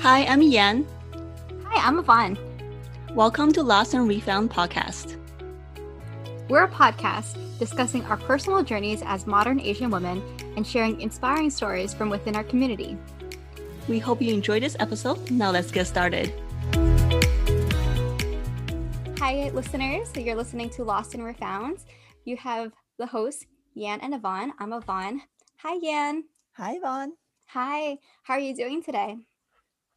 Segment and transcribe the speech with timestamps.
[0.00, 0.86] Hi, I'm Yan.
[1.64, 2.38] Hi, I'm Yvonne.
[3.14, 5.16] Welcome to Lost and Refound podcast.
[6.48, 10.22] We're a podcast discussing our personal journeys as modern Asian women
[10.56, 12.96] and sharing inspiring stories from within our community.
[13.88, 15.32] We hope you enjoyed this episode.
[15.32, 16.32] Now let's get started.
[19.18, 20.10] Hi, listeners.
[20.14, 21.78] So You're listening to Lost and Refound.
[22.24, 24.52] You have the hosts, Yan and Yvonne.
[24.60, 25.22] I'm Yvonne.
[25.58, 26.22] Hi, Yan.
[26.52, 27.14] Hi, Yvonne.
[27.48, 27.98] Hi.
[28.22, 29.16] How are you doing today?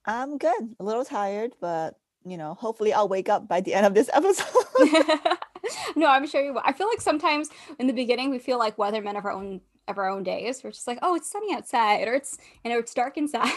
[0.05, 0.76] I'm good.
[0.80, 4.10] A little tired, but you know, hopefully I'll wake up by the end of this
[4.14, 4.46] episode.
[5.96, 6.62] no, I'm sure you will.
[6.64, 9.98] I feel like sometimes in the beginning we feel like weathermen of our own of
[9.98, 10.64] our own days.
[10.64, 13.50] We're just like, oh, it's sunny outside, or it's you know, it's dark inside.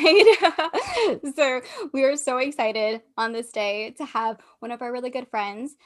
[1.34, 1.60] so
[1.92, 5.76] we are so excited on this day to have one of our really good friends,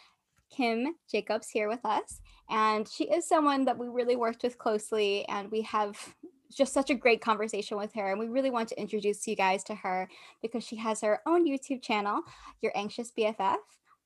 [0.51, 2.21] Kim Jacobs, here with us.
[2.51, 6.15] And she is someone that we really worked with closely, and we have
[6.57, 8.11] just such a great conversation with her.
[8.11, 10.09] And we really want to introduce you guys to her
[10.43, 12.23] because she has her own YouTube channel,
[12.63, 13.57] Your Anxious BFF.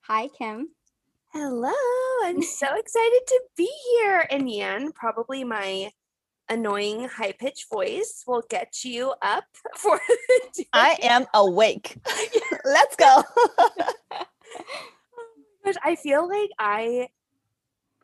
[0.03, 0.69] Hi, Kim.
[1.33, 1.73] Hello.
[2.25, 4.27] I'm so excited to be here.
[4.31, 5.91] And Yan, probably my
[6.49, 9.45] annoying high pitched voice will get you up
[9.77, 9.99] for
[10.55, 11.97] the I am awake.
[12.65, 13.23] Let's go.
[13.59, 13.71] Oh
[15.65, 17.09] but I feel like I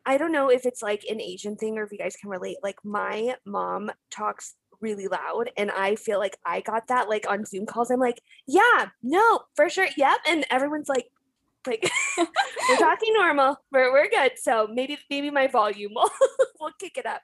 [0.05, 2.57] I don't know if it's like an Asian thing or if you guys can relate.
[2.63, 7.45] Like my mom talks really loud and I feel like I got that like on
[7.45, 7.91] Zoom calls.
[7.91, 9.87] I'm like, yeah, no, for sure.
[9.97, 10.17] Yep.
[10.27, 11.07] And everyone's like,
[11.67, 13.57] like we're talking normal.
[13.71, 14.33] We're we're good.
[14.37, 16.09] So maybe maybe my volume will
[16.59, 17.21] will kick it up.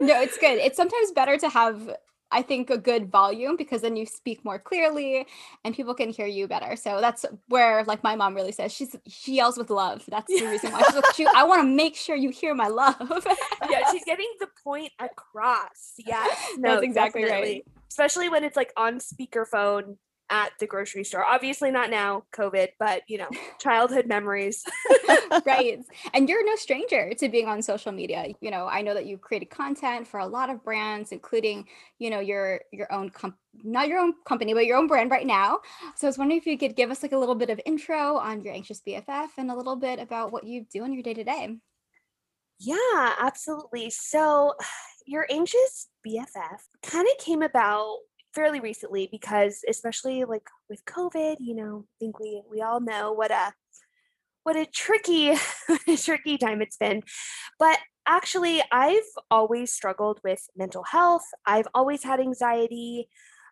[0.00, 0.58] No, it's good.
[0.58, 1.96] It's sometimes better to have
[2.32, 5.26] I think a good volume because then you speak more clearly
[5.64, 6.74] and people can hear you better.
[6.76, 10.04] So that's where like my mom really says she's she yells with love.
[10.08, 12.68] That's the reason why she's like, she, I want to make sure you hear my
[12.68, 12.96] love.
[13.70, 15.92] yeah, she's getting the point across.
[15.98, 17.50] Yeah, no, that's exactly definitely.
[17.50, 17.66] right.
[17.90, 19.96] Especially when it's like on speakerphone
[20.32, 21.24] at the grocery store.
[21.24, 23.28] Obviously not now, COVID, but you know,
[23.60, 24.64] childhood memories.
[25.46, 25.78] right.
[26.14, 28.26] And you're no stranger to being on social media.
[28.40, 32.10] You know, I know that you've created content for a lot of brands, including, you
[32.10, 35.58] know, your your own comp not your own company, but your own brand right now.
[35.96, 38.16] So I was wondering if you could give us like a little bit of intro
[38.16, 41.14] on your anxious BFF and a little bit about what you do in your day
[41.14, 41.56] to day.
[42.58, 43.90] Yeah, absolutely.
[43.90, 44.54] So
[45.06, 47.98] your anxious BFF kind of came about
[48.34, 53.12] fairly recently because especially like with covid you know i think we we all know
[53.12, 53.52] what a
[54.44, 55.34] what a tricky
[55.96, 57.02] tricky time it's been.
[57.58, 61.24] But actually i've always struggled with mental health.
[61.46, 63.08] I've always had anxiety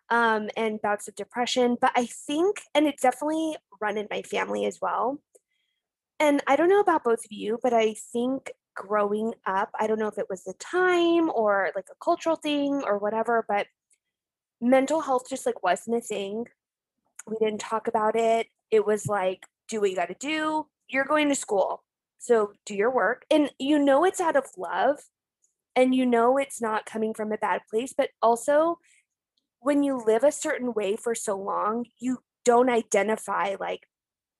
[0.09, 4.65] um, and bouts of depression but i think and it's definitely run in my family
[4.65, 5.19] as well.
[6.19, 9.99] And i don't know about both of you but i think growing up i don't
[9.99, 13.67] know if it was the time or like a cultural thing or whatever but
[14.61, 16.45] mental health just like wasn't a thing.
[17.27, 18.47] We didn't talk about it.
[18.69, 20.67] It was like, do what you got to do.
[20.87, 21.83] You're going to school.
[22.19, 23.25] So do your work.
[23.31, 24.99] And you know it's out of love
[25.75, 27.93] and you know it's not coming from a bad place.
[27.97, 28.79] But also,
[29.59, 33.87] when you live a certain way for so long, you don't identify like,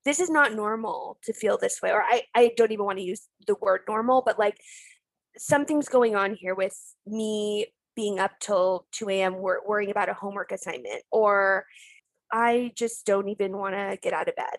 [0.03, 1.91] this is not normal to feel this way.
[1.91, 4.57] Or I, I don't even want to use the word normal, but like
[5.37, 7.67] something's going on here with me
[8.01, 9.35] being up till 2 a.m.
[9.35, 11.67] Wor- worrying about a homework assignment, or
[12.33, 14.57] I just don't even want to get out of bed.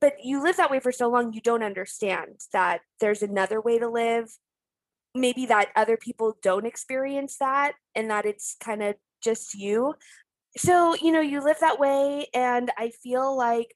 [0.00, 3.78] But you live that way for so long, you don't understand that there's another way
[3.78, 4.30] to live.
[5.14, 9.94] Maybe that other people don't experience that and that it's kind of just you.
[10.56, 12.28] So, you know, you live that way.
[12.32, 13.74] And I feel like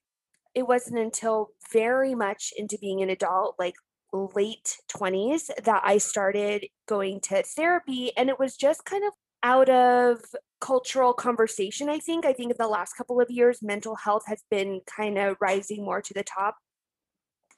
[0.55, 3.75] it wasn't until very much into being an adult, like
[4.13, 8.13] late 20s that I started going to therapy.
[8.17, 9.13] And it was just kind of
[9.43, 10.21] out of
[10.61, 12.25] cultural conversation, I think.
[12.25, 15.85] I think in the last couple of years, mental health has been kind of rising
[15.85, 16.57] more to the top.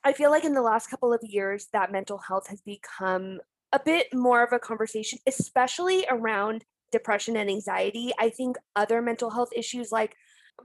[0.03, 3.41] I feel like in the last couple of years, that mental health has become
[3.73, 8.13] a bit more of a conversation, especially around depression and anxiety.
[8.19, 10.15] I think other mental health issues like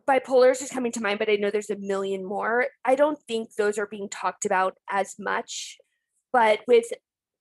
[0.08, 2.68] bipolar is just coming to mind, but I know there's a million more.
[2.86, 5.78] I don't think those are being talked about as much.
[6.32, 6.86] But with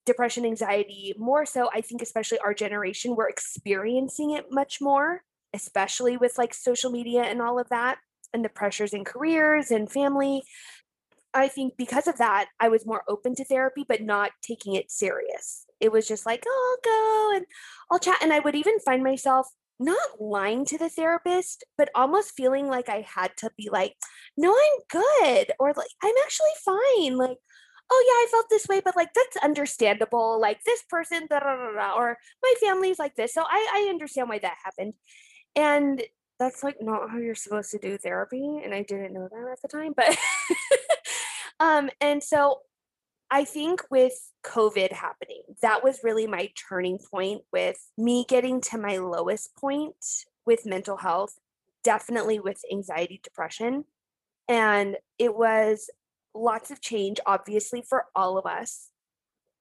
[0.07, 5.23] depression, anxiety, more so, I think, especially our generation, we're experiencing it much more,
[5.53, 7.99] especially with like social media and all of that,
[8.33, 10.43] and the pressures in careers and family.
[11.35, 14.91] I think because of that, I was more open to therapy, but not taking it
[14.91, 15.67] serious.
[15.79, 17.47] It was just like, oh, I'll go and
[17.91, 18.19] I'll chat.
[18.23, 19.47] And I would even find myself
[19.81, 23.95] not lying to the therapist, but almost feeling like I had to be like,
[24.37, 27.17] no, I'm good, or like, I'm actually fine.
[27.17, 27.39] Like,
[27.91, 30.41] oh yeah, I felt this way, but like that's understandable.
[30.41, 33.35] Like this person, or my family's like this.
[33.35, 34.95] So I, I understand why that happened.
[35.57, 36.03] And
[36.39, 39.61] that's like not how you're supposed to do therapy and i didn't know that at
[39.63, 40.17] the time but
[41.61, 42.61] um and so
[43.31, 48.79] i think with covid happening that was really my turning point with me getting to
[48.79, 49.95] my lowest point
[50.47, 51.39] with mental health
[51.85, 53.85] definitely with anxiety depression
[54.49, 55.91] and it was
[56.35, 58.89] lots of change obviously for all of us.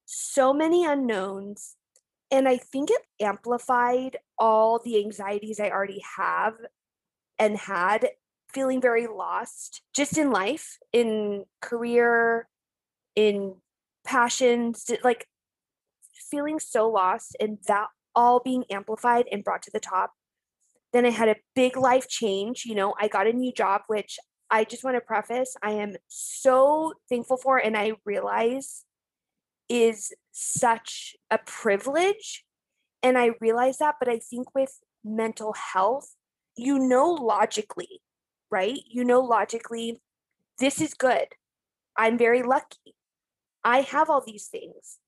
[0.06, 1.76] So many unknowns
[2.32, 6.56] and I think it amplified all the anxieties I already have
[7.40, 8.10] and had,
[8.54, 12.48] feeling very lost just in life, in career,
[13.18, 13.56] in
[14.06, 15.28] passions, like
[16.30, 20.14] feeling so lost and that all being amplified and brought to the top.
[20.94, 22.64] Then I had a big life change.
[22.66, 24.20] You know, I got a new job, which
[24.50, 27.58] I just want to preface I am so thankful for.
[27.58, 28.86] And I realize
[29.68, 32.46] is such a privilege.
[33.02, 36.16] And I realize that, but I think with mental health,
[36.56, 38.02] you know logically,
[38.52, 38.80] right?
[38.88, 40.02] You know logically,
[40.60, 41.28] this is good.
[41.98, 42.94] I'm very lucky.
[43.68, 45.00] I have all these things.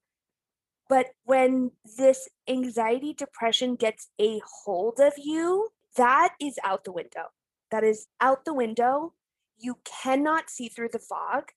[0.86, 7.28] But when this anxiety, depression gets a hold of you, that is out the window.
[7.70, 9.14] That is out the window.
[9.58, 11.52] You cannot see through the fog.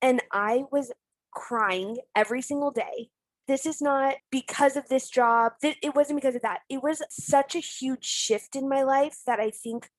[0.00, 0.90] And I was
[1.32, 3.10] crying every single day.
[3.46, 5.52] This is not because of this job.
[5.62, 6.60] It wasn't because of that.
[6.70, 9.90] It was such a huge shift in my life that I think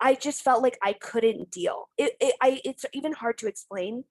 [0.00, 1.88] I just felt like I couldn't deal.
[1.98, 4.04] It, it I it's even hard to explain.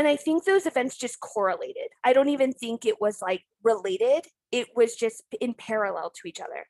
[0.00, 1.88] And I think those events just correlated.
[2.02, 4.24] I don't even think it was like related.
[4.50, 6.64] It was just in parallel to each other.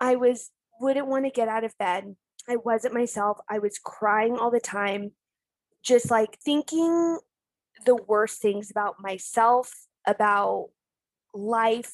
[0.00, 0.50] I was
[0.80, 2.16] wouldn't want to get out of bed.
[2.48, 3.38] I wasn't myself.
[3.48, 5.12] I was crying all the time,
[5.84, 7.20] just like thinking
[7.84, 9.72] the worst things about myself,
[10.04, 10.70] about
[11.32, 11.92] life.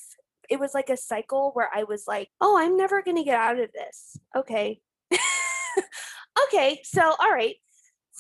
[0.49, 3.39] It was like a cycle where I was like, oh, I'm never going to get
[3.39, 4.17] out of this.
[4.35, 4.81] Okay.
[6.47, 6.81] okay.
[6.85, 7.57] So, all right.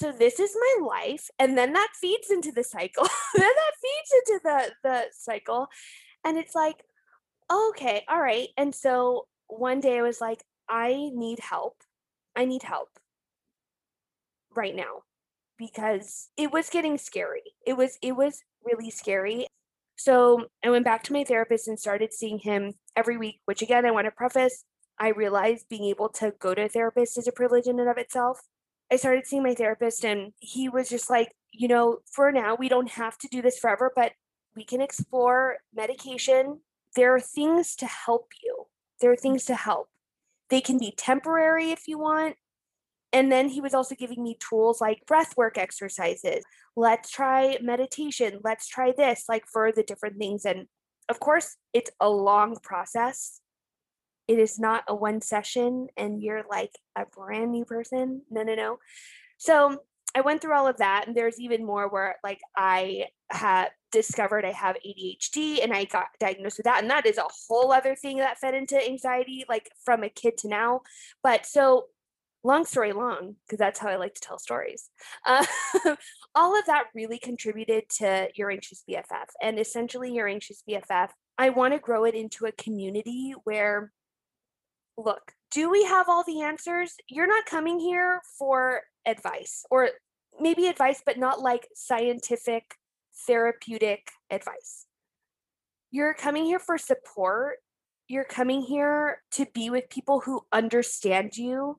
[0.02, 1.31] So this is my life.
[1.38, 3.04] And then that feeds into the cycle.
[3.37, 5.69] then that feeds into the, the cycle.
[6.25, 6.82] And it's like,
[7.49, 8.49] okay, all right.
[8.56, 11.76] And so one day I was like, I need help.
[12.34, 12.88] I need help
[14.56, 15.04] right now
[15.56, 17.55] because it was getting scary.
[17.64, 19.46] It was it was really scary.
[19.94, 23.87] So I went back to my therapist and started seeing him every week, which again
[23.87, 24.64] I want to preface,
[24.98, 27.98] I realized being able to go to a therapist is a privilege in and of
[27.98, 28.40] itself.
[28.93, 32.69] I started seeing my therapist and he was just like, you know, for now we
[32.69, 34.12] don't have to do this forever, but
[34.55, 36.61] we can explore medication.
[36.94, 38.67] There are things to help you.
[39.00, 39.89] There are things to help.
[40.50, 42.37] They can be temporary if you want,
[43.15, 46.44] and then he was also giving me tools like breath work exercises.
[46.77, 48.41] Let's try meditation.
[48.44, 50.44] Let's try this, like for the different things.
[50.44, 50.67] And
[51.09, 53.42] of course, it's a long process.
[54.32, 58.23] It is not a one session and you're like a brand new person.
[58.31, 58.79] No, no, no.
[59.37, 59.82] So
[60.14, 61.06] I went through all of that.
[61.06, 66.06] And there's even more where like I had discovered I have ADHD and I got
[66.19, 66.81] diagnosed with that.
[66.81, 70.38] And that is a whole other thing that fed into anxiety, like from a kid
[70.38, 70.81] to now.
[71.23, 71.88] But so
[72.43, 74.88] long story long, because that's how I like to tell stories.
[75.26, 75.44] Uh,
[76.34, 79.29] all of that really contributed to Your Anxious BFF.
[79.43, 83.93] And essentially, Your Anxious BFF, I want to grow it into a community where,
[84.96, 86.94] look, do we have all the answers?
[87.08, 89.91] You're not coming here for advice, or
[90.41, 92.77] maybe advice, but not like scientific,
[93.27, 94.87] therapeutic advice.
[95.91, 97.56] You're coming here for support.
[98.08, 101.79] You're coming here to be with people who understand you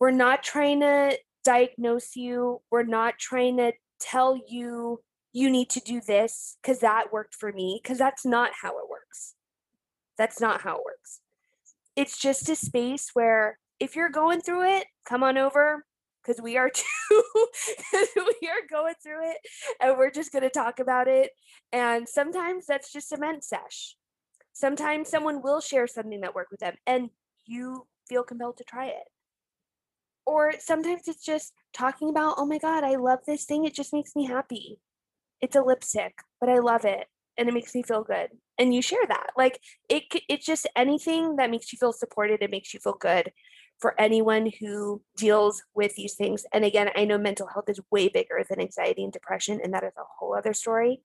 [0.00, 2.62] we're not trying to diagnose you.
[2.70, 5.02] We're not trying to tell you
[5.32, 8.90] you need to do this because that worked for me, because that's not how it
[8.90, 9.34] works.
[10.16, 11.20] That's not how it works.
[11.96, 15.84] It's just a space where if you're going through it, come on over
[16.22, 17.22] because we are too.
[17.92, 19.38] we are going through it
[19.80, 21.30] and we're just going to talk about it.
[21.72, 23.96] And sometimes that's just a ment sesh.
[24.52, 27.10] Sometimes someone will share something that worked with them and
[27.46, 29.04] you feel compelled to try it
[30.30, 33.92] or sometimes it's just talking about oh my god i love this thing it just
[33.92, 34.78] makes me happy
[35.40, 37.06] it's a lipstick but i love it
[37.38, 41.36] and it makes me feel good and you share that like it it's just anything
[41.36, 43.32] that makes you feel supported it makes you feel good
[43.78, 48.08] for anyone who deals with these things and again i know mental health is way
[48.08, 51.00] bigger than anxiety and depression and that is a whole other story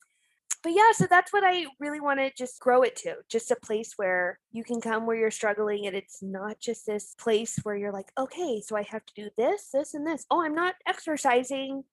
[0.66, 3.18] but yeah, so that's what I really want to just grow it to.
[3.30, 7.14] Just a place where you can come where you're struggling and it's not just this
[7.20, 10.26] place where you're like, okay, so I have to do this, this, and this.
[10.32, 11.84] Oh, I'm not exercising.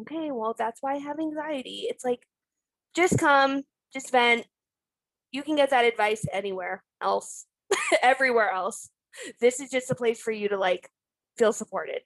[0.00, 1.88] Okay, well, that's why I have anxiety.
[1.90, 2.20] It's like,
[2.96, 3.62] just come,
[3.92, 4.46] just vent.
[5.30, 7.46] You can get that advice anywhere else.
[8.02, 8.88] everywhere else.
[9.40, 10.90] This is just a place for you to like
[11.36, 12.00] feel supported.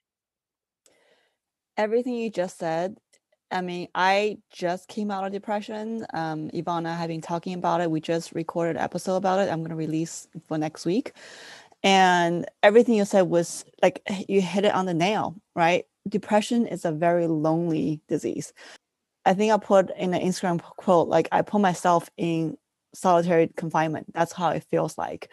[1.76, 2.97] Everything you just said.
[3.52, 6.06] I mean, I just came out of depression.
[6.14, 7.90] Um, Ivana have been talking about it.
[7.90, 9.50] We just recorded an episode about it.
[9.50, 11.12] I'm gonna release for next week.
[11.82, 15.85] And everything you said was like you hit it on the nail, right?
[16.09, 18.52] Depression is a very lonely disease.
[19.30, 22.56] I think I put in an Instagram quote, like I put myself in
[22.92, 24.12] solitary confinement.
[24.12, 25.30] That's how it feels like.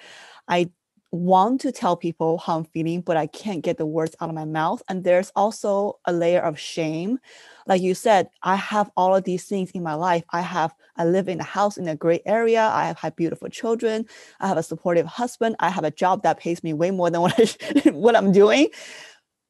[0.48, 0.70] I
[1.12, 4.36] want to tell people how I'm feeling, but I can't get the words out of
[4.36, 4.84] my mouth.
[4.88, 7.18] And there's also a layer of shame.
[7.66, 10.24] Like you said, I have all of these things in my life.
[10.30, 12.70] I have, I live in a house in a great area.
[12.72, 14.06] I have had beautiful children.
[14.40, 15.56] I have a supportive husband.
[15.60, 18.68] I have a job that pays me way more than what, I, what I'm doing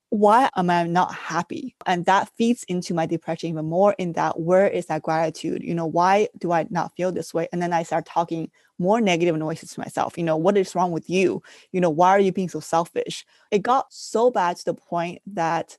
[0.10, 1.76] why am I not happy?
[1.86, 5.64] And that feeds into my depression even more in that where is that gratitude?
[5.64, 7.50] You know, why do I not feel this way?
[7.52, 8.50] And then I start talking
[8.80, 10.18] more negative noises to myself.
[10.18, 11.42] You know, what is wrong with you?
[11.72, 13.26] You know, why are you being so selfish?
[13.52, 15.78] It got so bad to the point that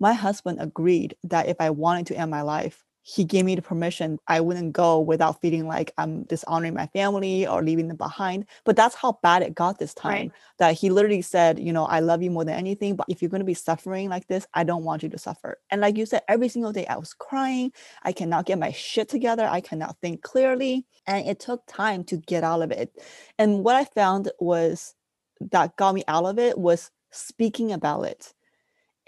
[0.00, 3.62] my husband agreed that if I wanted to end my life, he gave me the
[3.62, 8.46] permission i wouldn't go without feeling like i'm dishonoring my family or leaving them behind.
[8.64, 10.32] But that's how bad it got this time right.
[10.58, 13.30] that he literally said you know i love you more than anything but if you're
[13.30, 15.58] going to be suffering like this i don't want you to suffer.
[15.70, 19.08] And like you said every single day i was crying i cannot get my shit
[19.08, 22.92] together i cannot think clearly and it took time to get out of it.
[23.38, 24.94] And what i found was
[25.40, 28.34] that got me out of it was speaking about it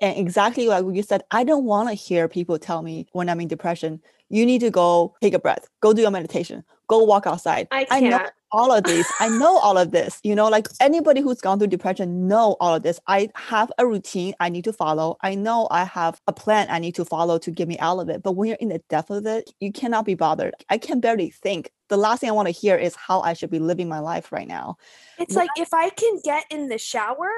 [0.03, 3.41] and exactly like you said, I don't want to hear people tell me when I'm
[3.41, 7.27] in depression, you need to go take a breath, go do a meditation, go walk
[7.27, 7.69] outside.
[7.71, 7.87] I.
[7.89, 9.11] I know all of this.
[9.21, 10.19] I know all of this.
[10.25, 12.99] You know, like anybody who's gone through depression know all of this.
[13.07, 15.19] I have a routine I need to follow.
[15.23, 18.09] I know I have a plan I need to follow to get me out of
[18.09, 18.23] it.
[18.23, 20.55] But when you're in the depth of it, you cannot be bothered.
[20.69, 21.71] I can barely think.
[21.89, 24.33] The last thing I want to hear is how I should be living my life
[24.33, 24.77] right now.
[25.19, 27.29] It's like if I can get in the shower,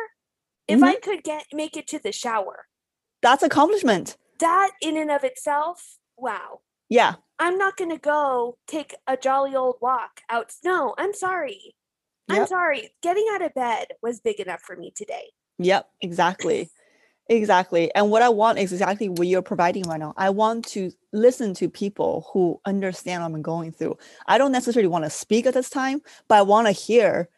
[0.68, 0.84] if mm-hmm.
[0.84, 2.66] I could get make it to the shower,
[3.22, 4.16] that's accomplishment.
[4.40, 6.60] That in and of itself, wow.
[6.88, 7.14] Yeah.
[7.38, 10.52] I'm not gonna go take a jolly old walk out.
[10.64, 11.74] No, I'm sorry.
[12.28, 12.38] Yep.
[12.38, 12.90] I'm sorry.
[13.02, 15.30] Getting out of bed was big enough for me today.
[15.58, 16.70] Yep, exactly.
[17.28, 17.94] Exactly.
[17.94, 20.12] And what I want is exactly what you're providing right now.
[20.16, 23.96] I want to listen to people who understand what I'm going through.
[24.26, 27.30] I don't necessarily want to speak at this time, but I want to hear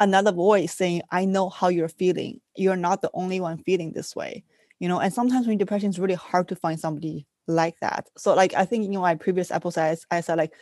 [0.00, 2.40] another voice saying, I know how you're feeling.
[2.56, 4.44] You're not the only one feeling this way.
[4.80, 8.08] You know, and sometimes when depression is really hard to find somebody like that.
[8.16, 10.54] So like I think in my previous episodes, I said like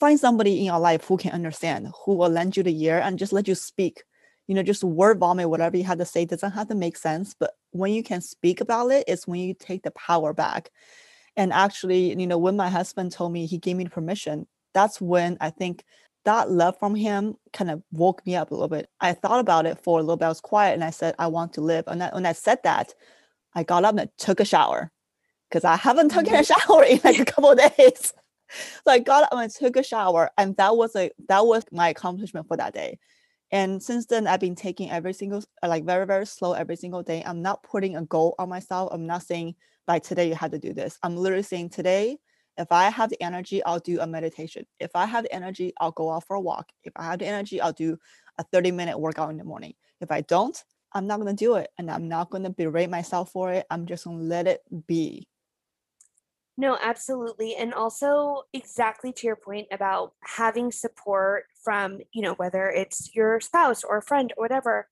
[0.00, 3.18] find somebody in your life who can understand, who will lend you the ear and
[3.18, 4.02] just let you speak.
[4.48, 7.34] You know, just word vomit, whatever you have to say doesn't have to make sense.
[7.38, 10.70] But when you can speak about it, it's when you take the power back.
[11.36, 15.36] And actually, you know, when my husband told me he gave me permission, that's when
[15.40, 15.84] I think
[16.24, 18.88] that love from him kind of woke me up a little bit.
[19.00, 20.26] I thought about it for a little bit.
[20.26, 21.84] I was quiet and I said, I want to live.
[21.86, 22.94] And when I said that,
[23.54, 24.90] I got up and I took a shower
[25.48, 26.72] because I haven't taken a mm-hmm.
[26.72, 28.12] shower in like a couple of days.
[28.84, 31.64] so I got up and I took a shower, and that was a that was
[31.72, 32.98] my accomplishment for that day.
[33.52, 37.22] And since then, I've been taking every single like very very slow every single day.
[37.24, 38.90] I'm not putting a goal on myself.
[38.92, 39.54] I'm not saying
[39.86, 40.98] by today you have to do this.
[41.02, 42.18] I'm literally saying today
[42.60, 44.66] if I have the energy, I'll do a meditation.
[44.78, 46.68] If I have the energy, I'll go out for a walk.
[46.84, 47.98] If I have the energy, I'll do
[48.38, 49.74] a 30 minute workout in the morning.
[50.00, 50.62] If I don't,
[50.92, 53.66] I'm not going to do it and I'm not going to berate myself for it.
[53.70, 55.26] I'm just going to let it be.
[56.56, 57.54] No, absolutely.
[57.54, 63.40] And also, exactly to your point about having support from, you know, whether it's your
[63.40, 64.88] spouse or a friend or whatever.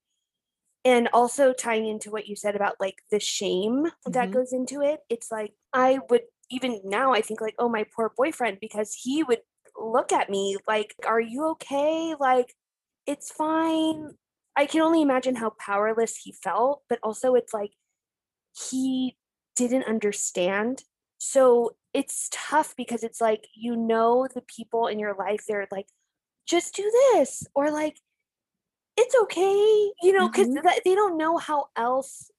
[0.84, 4.12] And also tying into what you said about like the shame mm-hmm.
[4.12, 5.00] that goes into it.
[5.10, 9.22] It's like, I would even now I think like, oh, my poor boyfriend, because he
[9.22, 9.40] would
[9.76, 12.14] look at me like, are you okay?
[12.18, 12.54] Like,
[13.06, 14.10] it's fine.
[14.56, 17.72] I can only imagine how powerless he felt, but also it's like
[18.70, 19.16] he
[19.56, 20.82] didn't understand.
[21.18, 25.86] So it's tough because it's like, you know, the people in your life, they're like,
[26.46, 27.98] just do this, or like,
[28.96, 30.66] it's okay, you know, because mm-hmm.
[30.84, 32.30] they don't know how else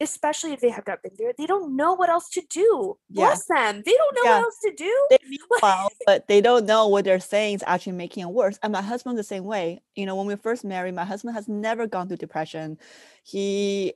[0.00, 2.96] especially if they have not been there, they don't know what else to do.
[3.10, 3.26] Yeah.
[3.26, 3.82] Bless them.
[3.84, 4.38] They don't know yeah.
[4.38, 5.06] what else to do.
[5.10, 8.58] They mean well, but they don't know what they're saying is actually making it worse.
[8.62, 9.80] And my husband's the same way.
[9.94, 12.78] You know, when we first married, my husband has never gone through depression.
[13.24, 13.94] He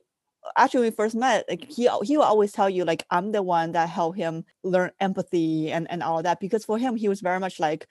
[0.55, 3.41] actually when we first met, like he he will always tell you like I'm the
[3.41, 7.21] one that helped him learn empathy and and all that because for him he was
[7.21, 7.87] very much like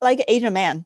[0.00, 0.84] like an Asian man,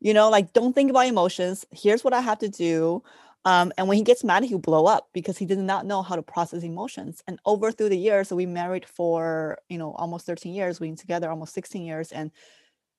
[0.00, 1.64] you know, like don't think about emotions.
[1.72, 3.02] Here's what I have to do.
[3.44, 6.16] Um, and when he gets mad, he'll blow up because he did not know how
[6.16, 7.22] to process emotions.
[7.26, 10.96] And over through the years, we married for you know almost 13 years, we've been
[10.96, 12.30] together almost 16 years, and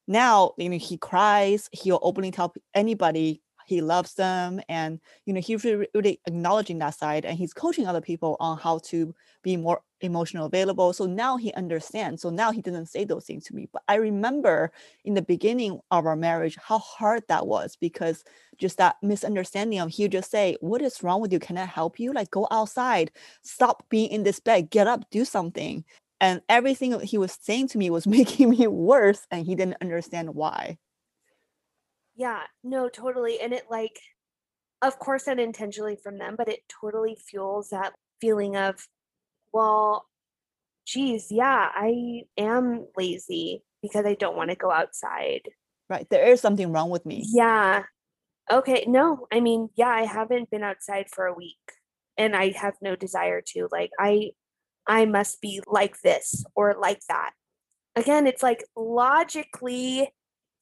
[0.08, 1.69] now you know he cries.
[1.72, 6.95] He'll openly tell anybody he loves them and you know he's really, really acknowledging that
[6.95, 11.38] side and he's coaching other people on how to be more emotional available so now
[11.38, 14.71] he understands so now he doesn't say those things to me but i remember
[15.03, 18.23] in the beginning of our marriage how hard that was because
[18.57, 21.39] just that misunderstanding of he just say what is wrong with you?
[21.39, 22.13] Can i help you?
[22.13, 23.11] Like go outside.
[23.41, 24.69] Stop being in this bed.
[24.69, 25.09] Get up.
[25.11, 25.83] Do something.
[26.21, 30.35] And everything he was saying to me was making me worse and he didn't understand
[30.35, 30.77] why
[32.19, 33.39] Yeah, no, totally.
[33.39, 33.97] And it like,
[34.81, 38.75] of course, unintentionally from them, but it totally fuels that feeling of,
[39.53, 40.05] well,
[40.85, 45.43] geez, yeah, I am lazy because I don't want to go outside.
[45.89, 47.83] right there is something wrong with me Yeah.
[48.51, 48.83] Okay.
[48.85, 51.57] No, I mean, yeah, I haven't been outside for a week
[52.17, 53.69] and I have no desire to.
[53.71, 54.31] Like, I,
[54.85, 57.31] I must be like this or like that.
[57.95, 60.11] Again, it's like logically,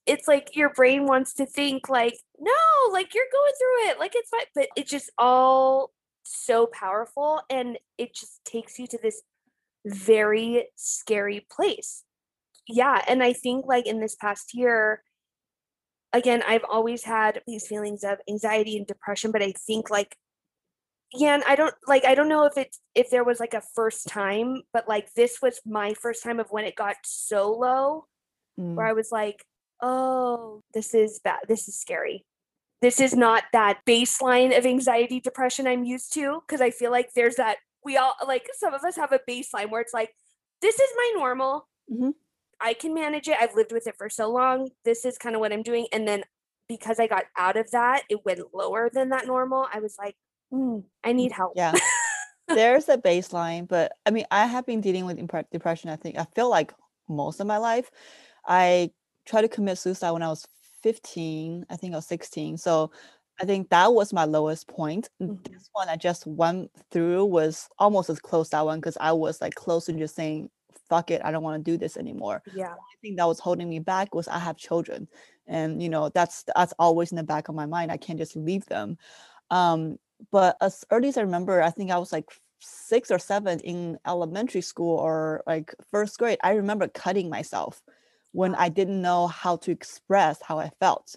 [0.07, 2.51] it's like your brain wants to think like, no,
[2.91, 4.41] like you're going through it, like it's fine.
[4.55, 5.91] But it's just all
[6.23, 9.21] so powerful and it just takes you to this
[9.85, 12.03] very scary place.
[12.67, 13.01] Yeah.
[13.07, 15.03] And I think like in this past year,
[16.13, 20.15] again, I've always had these feelings of anxiety and depression, but I think like
[21.13, 23.61] yeah, and I don't like I don't know if it's if there was like a
[23.75, 28.05] first time, but like this was my first time of when it got so low
[28.73, 29.45] where Mm, I was like,
[29.81, 31.39] oh, this is bad.
[31.48, 32.25] This is scary.
[32.81, 37.13] This is not that baseline of anxiety depression I'm used to because I feel like
[37.13, 40.13] there's that we all like some of us have a baseline where it's like
[40.62, 41.67] this is my normal.
[41.91, 42.13] Mhm.
[42.60, 43.38] I can manage it.
[43.39, 44.69] I've lived with it for so long.
[44.86, 46.24] This is kind of what I'm doing and then
[46.67, 49.67] because I got out of that, it went lower than that normal.
[49.74, 50.15] I was like,
[50.53, 51.53] "Mm, I need help.
[51.55, 51.74] yeah
[52.48, 56.17] there's a baseline but i mean i have been dealing with impre- depression i think
[56.17, 56.72] i feel like
[57.10, 57.91] most of my life
[58.46, 58.89] i
[59.27, 60.48] tried to commit suicide when i was
[60.84, 62.91] 15 i think i was 16 so
[63.41, 65.38] i think that was my lowest point Mhm.
[65.51, 69.41] this one i just went through was almost as close that one because i was
[69.41, 70.49] like close to just saying
[70.89, 72.78] fuck it i don't want to do this anymore Yeah.
[72.80, 75.08] only thing that was holding me back was I have children,
[75.47, 77.91] and you know that's that's always in the back of my mind.
[77.91, 78.97] I can't just leave them.
[79.51, 79.97] Um,
[80.32, 82.25] but as early as I remember, I think I was like
[82.60, 86.39] six or seven in elementary school or like first grade.
[86.43, 87.82] I remember cutting myself
[88.31, 91.15] when I didn't know how to express how I felt.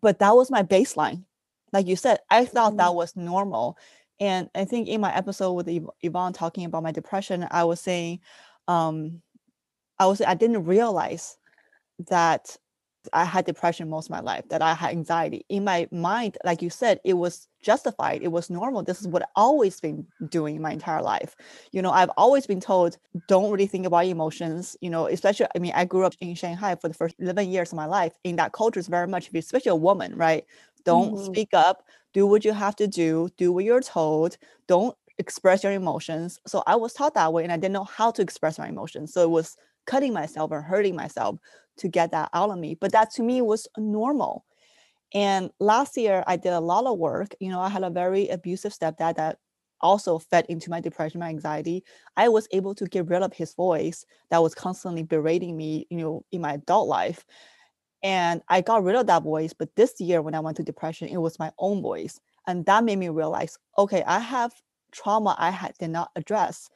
[0.00, 1.24] But that was my baseline.
[1.72, 3.78] Like you said, I thought that was normal.
[4.18, 7.80] And I think in my episode with Yv- Yvonne talking about my depression, I was
[7.80, 8.20] saying,
[8.68, 9.22] um,
[9.98, 11.36] I was I didn't realize
[12.08, 12.56] that
[13.12, 15.44] I had depression most of my life, that I had anxiety.
[15.48, 18.22] In my mind, like you said, it was justified.
[18.22, 18.82] It was normal.
[18.82, 21.34] This is what I've always been doing my entire life.
[21.72, 25.58] You know, I've always been told, don't really think about emotions, you know, especially, I
[25.58, 28.18] mean, I grew up in Shanghai for the first 11 years of my life.
[28.24, 30.44] In that culture, is very much, especially a woman, right?
[30.84, 31.18] Don't Mhm.
[31.18, 34.36] speak up, do what you have to do, do what you're told,
[34.66, 36.38] don't express your emotions.
[36.46, 39.12] So I was taught that way and I didn't know how to express my emotions.
[39.12, 41.38] So it was cutting myself or hurting myself
[41.80, 42.74] to get that out of me.
[42.74, 44.44] But that to me was normal.
[45.12, 47.34] And last year I did a lot of work.
[47.40, 49.38] You know, I had a very abusive stepdad that
[49.80, 51.82] also fed into my depression, my anxiety.
[52.16, 55.98] I was able to get rid of his voice that was constantly berating me, you
[55.98, 57.24] know, in my adult life.
[58.02, 59.52] And I got rid of that voice.
[59.52, 62.20] But this year, when I went to depression, it was my own voice.
[62.46, 64.52] And that made me realize okay, I have
[64.92, 66.68] trauma I had did not address.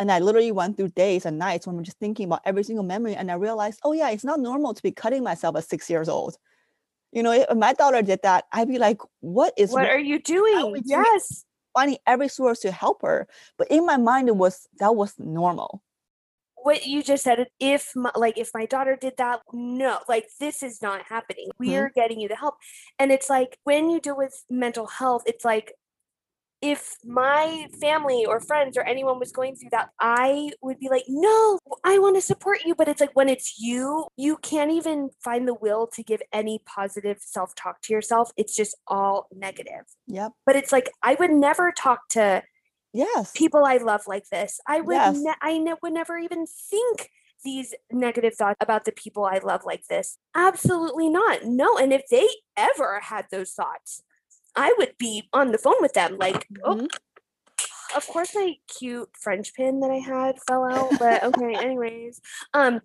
[0.00, 2.84] And I literally went through days and nights when I'm just thinking about every single
[2.84, 3.14] memory.
[3.14, 6.08] And I realized, oh, yeah, it's not normal to be cutting myself at six years
[6.08, 6.38] old.
[7.12, 9.98] You know, if my daughter did that, I'd be like, what is What wrong are
[9.98, 10.82] you doing?
[10.86, 11.44] Yes.
[11.74, 13.28] finding every source to help her.
[13.58, 15.82] But in my mind, it was that was normal.
[16.62, 20.62] what you just said if my, like if my daughter did that no like this
[20.62, 22.00] is not happening we're mm-hmm.
[22.00, 22.54] getting you the help
[22.98, 25.72] and it's like when you deal with mental health it's like
[26.62, 31.04] if my family or friends or anyone was going through that i would be like
[31.08, 35.08] no i want to support you but it's like when it's you you can't even
[35.24, 40.32] find the will to give any positive self-talk to yourself it's just all negative Yep.
[40.44, 42.42] but it's like i would never talk to
[42.92, 43.30] Yes.
[43.36, 44.58] people I love like this.
[44.66, 45.16] I would Yes.
[45.20, 47.08] ne- I ne- would never even think
[47.44, 50.18] these negative thoughts about the people I love like this.
[50.34, 51.44] Absolutely not.
[51.44, 54.02] No, and if they ever had those thoughts,
[54.56, 56.88] I would be on the phone with them like, "Oh, Mhm.
[57.96, 62.20] of course my cute French pin that I had fell out, but okay, anyways.
[62.54, 62.80] Um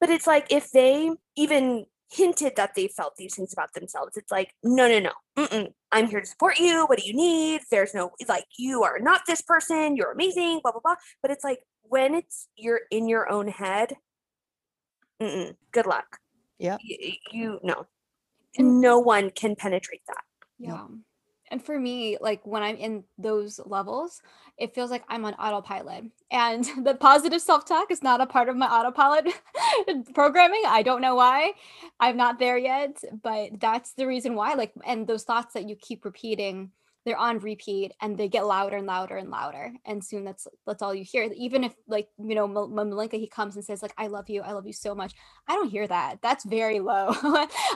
[0.00, 4.30] but it's like if they even hinted that they felt these things about themselves, it's
[4.30, 5.12] like, no, no, no.
[5.36, 5.72] Mm-mm.
[5.90, 6.84] I'm here to support you.
[6.86, 7.62] What do you need?
[7.70, 9.96] There's no, like, you are not this person.
[9.96, 10.94] You're amazing, blah, blah, blah.
[11.22, 13.96] But it's like, when it's you're in your own head,
[15.20, 16.18] mm-mm, good luck.
[16.58, 16.76] Yeah.
[17.32, 17.86] You, no.
[18.56, 20.22] And- No one can penetrate that.
[20.58, 20.86] Yeah.
[21.50, 24.20] And for me, like when I'm in those levels,
[24.58, 26.04] it feels like I'm on autopilot.
[26.30, 29.28] And the positive self talk is not a part of my autopilot
[30.14, 30.62] programming.
[30.66, 31.52] I don't know why.
[32.00, 34.54] I'm not there yet, but that's the reason why.
[34.54, 36.70] Like, and those thoughts that you keep repeating
[37.06, 40.82] they're on repeat and they get louder and louder and louder and soon that's that's
[40.82, 41.30] all you hear.
[41.36, 44.42] Even if like you know M- malinka he comes and says like i love you
[44.42, 45.14] i love you so much.
[45.46, 46.20] I don't hear that.
[46.20, 47.10] That's very low.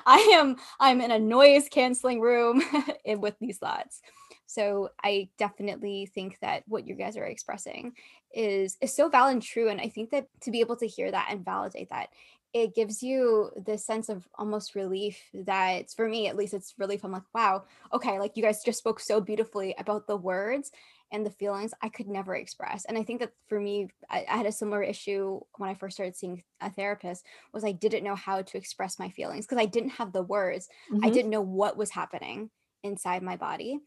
[0.05, 2.61] I am i'm in a noise canceling room
[3.07, 4.03] with these thoughts.
[4.47, 7.93] So i definitely think that what you guys are expressing
[8.35, 11.11] is is so valid and true and i think that to be able to hear
[11.11, 12.11] that and validate that
[12.53, 17.05] it gives you this sense of almost relief that for me at least it's relief.
[17.05, 20.71] I'm like wow okay like you guys just spoke so beautifully about the words
[21.13, 22.85] and the feelings i could never express.
[22.85, 25.97] And i think that for me I, I, had a similar issue when i first
[25.97, 29.67] started seeing a therapist was i didn't know how to express my feelings because i
[29.67, 30.69] didn't have the words.
[30.93, 31.05] Mm-hmm.
[31.05, 32.51] i didn't know what was happening
[32.83, 33.81] inside my body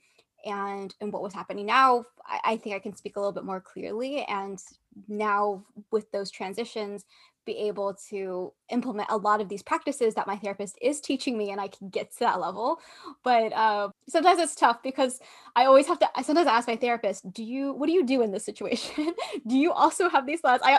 [0.46, 3.46] and and what was happening now I, I think i can speak a little bit
[3.46, 4.60] more clearly and
[5.08, 7.06] now with those transitions
[7.46, 11.52] be able to implement a lot of these practices that my therapist is teaching me
[11.52, 12.80] and I can get to that level.
[13.24, 15.20] But uh, sometimes it's tough because
[15.56, 18.22] I always have to, I sometimes ask my therapist, do you, what do you do
[18.22, 19.14] in this situation?
[19.48, 20.64] do you also have these thoughts?
[20.66, 20.76] I,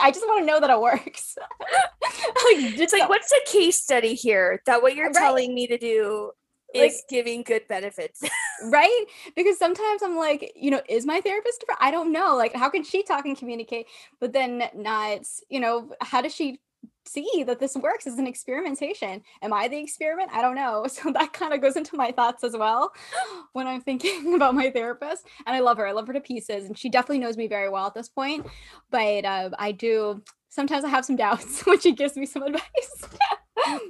[0.00, 1.36] I just want to know that it works.
[2.00, 5.14] like, it's like, what's a case study here that what you're right.
[5.14, 6.32] telling me to do
[6.74, 8.22] like, is giving good benefits.
[8.64, 9.04] right?
[9.36, 11.64] Because sometimes I'm like, you know, is my therapist?
[11.80, 12.36] I don't know.
[12.36, 13.86] Like, how can she talk and communicate?
[14.20, 16.60] But then not, you know, how does she
[17.06, 19.22] see that this works as an experimentation?
[19.42, 20.30] Am I the experiment?
[20.32, 20.86] I don't know.
[20.88, 22.92] So that kind of goes into my thoughts as well
[23.52, 25.26] when I'm thinking about my therapist.
[25.46, 25.86] And I love her.
[25.86, 26.64] I love her to pieces.
[26.64, 28.46] And she definitely knows me very well at this point.
[28.90, 33.08] But uh, I do sometimes I have some doubts when she gives me some advice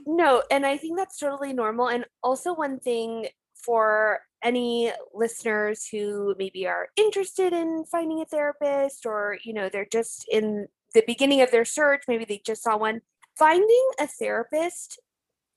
[0.06, 1.88] no, and I think that's totally normal.
[1.88, 9.06] And also, one thing for any listeners who maybe are interested in finding a therapist
[9.06, 12.76] or, you know, they're just in the beginning of their search, maybe they just saw
[12.76, 13.00] one,
[13.38, 15.00] finding a therapist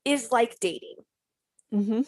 [0.06, 0.98] is like dating.
[1.74, 2.02] Mm-hmm.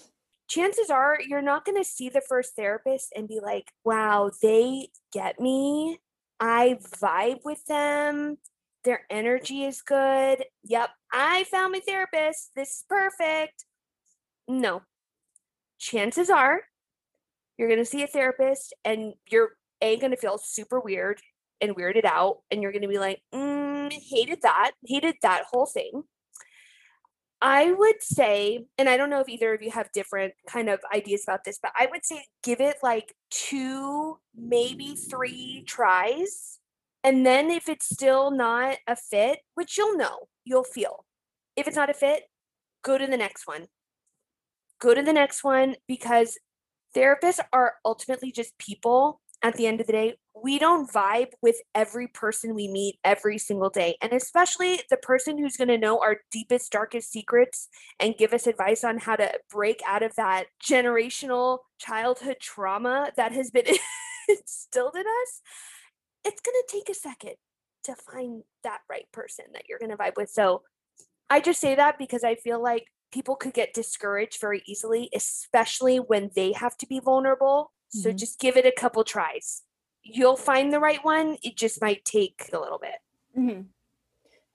[0.50, 4.90] Chances are you're not going to see the first therapist and be like, wow, they
[5.12, 6.00] get me.
[6.40, 8.38] I vibe with them.
[8.84, 10.44] Their energy is good.
[10.66, 12.52] Yep, I found my therapist.
[12.56, 13.64] This is perfect.
[14.48, 14.82] No.
[15.84, 16.62] Chances are
[17.58, 21.20] you're going to see a therapist and you're A, going to feel super weird
[21.62, 22.40] and weirded out.
[22.50, 26.04] And you're going to be like, mm, hated that, hated that whole thing.
[27.42, 30.80] I would say, and I don't know if either of you have different kind of
[30.96, 36.60] ideas about this, but I would say give it like two, maybe three tries
[37.04, 41.06] and then if it's still not a fit, which you'll know, you'll feel.
[41.56, 42.24] If it's not a fit,
[42.82, 43.68] go to the next one.
[44.80, 46.38] Go to the next one because
[46.96, 50.16] therapists are ultimately just people at the end of the day.
[50.42, 53.98] We don't vibe with every person we meet every single day.
[54.02, 57.68] And especially the person who's going to know our deepest, darkest secrets
[58.00, 63.32] and give us advice on how to break out of that generational childhood trauma that
[63.32, 63.66] has been
[64.30, 65.42] instilled in us
[66.24, 67.36] it's going to take a second
[67.84, 70.30] to find that right person that you're going to vibe with.
[70.30, 70.64] So
[71.30, 75.98] I just say that because I feel like people could get discouraged very easily, especially
[75.98, 77.72] when they have to be vulnerable.
[77.96, 78.00] Mm-hmm.
[78.00, 79.62] So just give it a couple tries.
[80.02, 81.38] You'll find the right one.
[81.44, 82.96] It just might take a little bit.
[83.38, 83.62] Mm-hmm.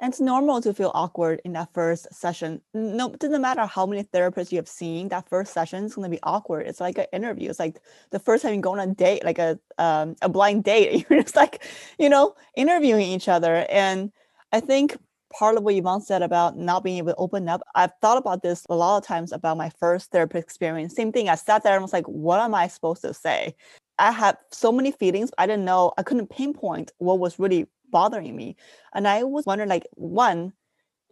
[0.00, 2.60] And it's normal to feel awkward in that first session.
[2.72, 5.08] No, it doesn't matter how many therapists you have seen.
[5.08, 6.68] That first session is going to be awkward.
[6.68, 7.50] It's like an interview.
[7.50, 10.62] It's like the first time you go on a date, like a um, a blind
[10.62, 11.06] date.
[11.10, 11.64] You're just like,
[11.98, 13.66] you know, interviewing each other.
[13.68, 14.12] And
[14.52, 14.96] I think
[15.36, 18.42] part of what Yvonne said about not being able to open up, I've thought about
[18.42, 20.94] this a lot of times about my first therapy experience.
[20.94, 21.28] Same thing.
[21.28, 23.54] I sat there and was like, what am I supposed to say?
[23.98, 25.30] I had so many feelings.
[25.38, 25.92] I didn't know.
[25.98, 28.56] I couldn't pinpoint what was really bothering me.
[28.94, 30.52] And I was wondering, like, one,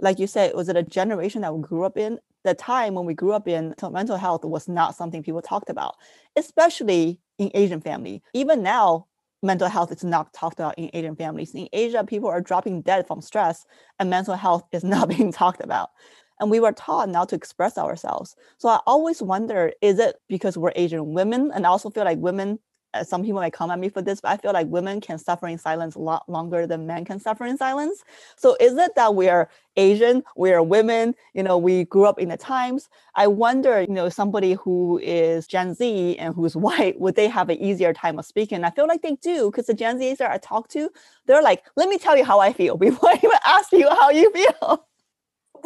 [0.01, 2.19] like you said, was it a generation that we grew up in?
[2.45, 5.97] The time when we grew up in, mental health was not something people talked about,
[6.37, 8.23] especially in Asian family.
[8.35, 9.07] Even now,
[9.43, 11.55] mental health is not talked about in Asian families.
[11.55, 13.65] In Asia, people are dropping dead from stress,
[13.99, 15.91] and mental health is not being talked about.
[16.39, 18.37] And we were taught not to express ourselves.
[18.59, 21.51] So I always wonder is it because we're Asian women?
[21.55, 22.59] And I also feel like women
[22.97, 25.19] Uh, some people might come at me for this, but I feel like women can
[25.19, 28.03] suffer in silence a lot longer than men can suffer in silence.
[28.37, 32.37] So is it that we're Asian, we're women, you know, we grew up in the
[32.37, 32.89] times?
[33.15, 37.51] I wonder, you know, somebody who is Gen Z and who's white, would they have
[37.51, 38.65] an easier time of speaking?
[38.65, 40.91] I feel like they do because the Gen Zs that I talk to,
[41.27, 44.11] they're like, let me tell you how I feel before I even ask you how
[44.11, 44.86] you feel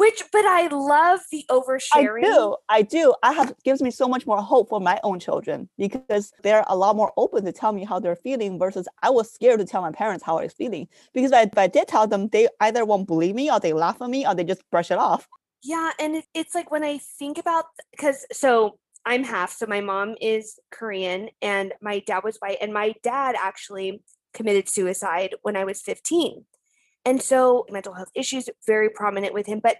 [0.01, 2.25] which but I love the oversharing.
[2.25, 2.55] I do.
[2.69, 3.13] I do.
[3.21, 6.75] I have gives me so much more hope for my own children because they're a
[6.75, 9.83] lot more open to tell me how they're feeling versus I was scared to tell
[9.83, 13.05] my parents how I was feeling because if I did tell them, they either won't
[13.05, 15.27] believe me or they laugh at me or they just brush it off.
[15.63, 19.81] Yeah, and it, it's like when I think about because so I'm half, so my
[19.81, 24.01] mom is Korean and my dad was white, and my dad actually
[24.33, 26.45] committed suicide when I was 15.
[27.05, 29.59] And so mental health issues very prominent with him.
[29.61, 29.77] But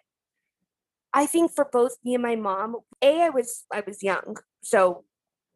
[1.13, 4.37] I think for both me and my mom, A, I was I was young.
[4.63, 5.03] So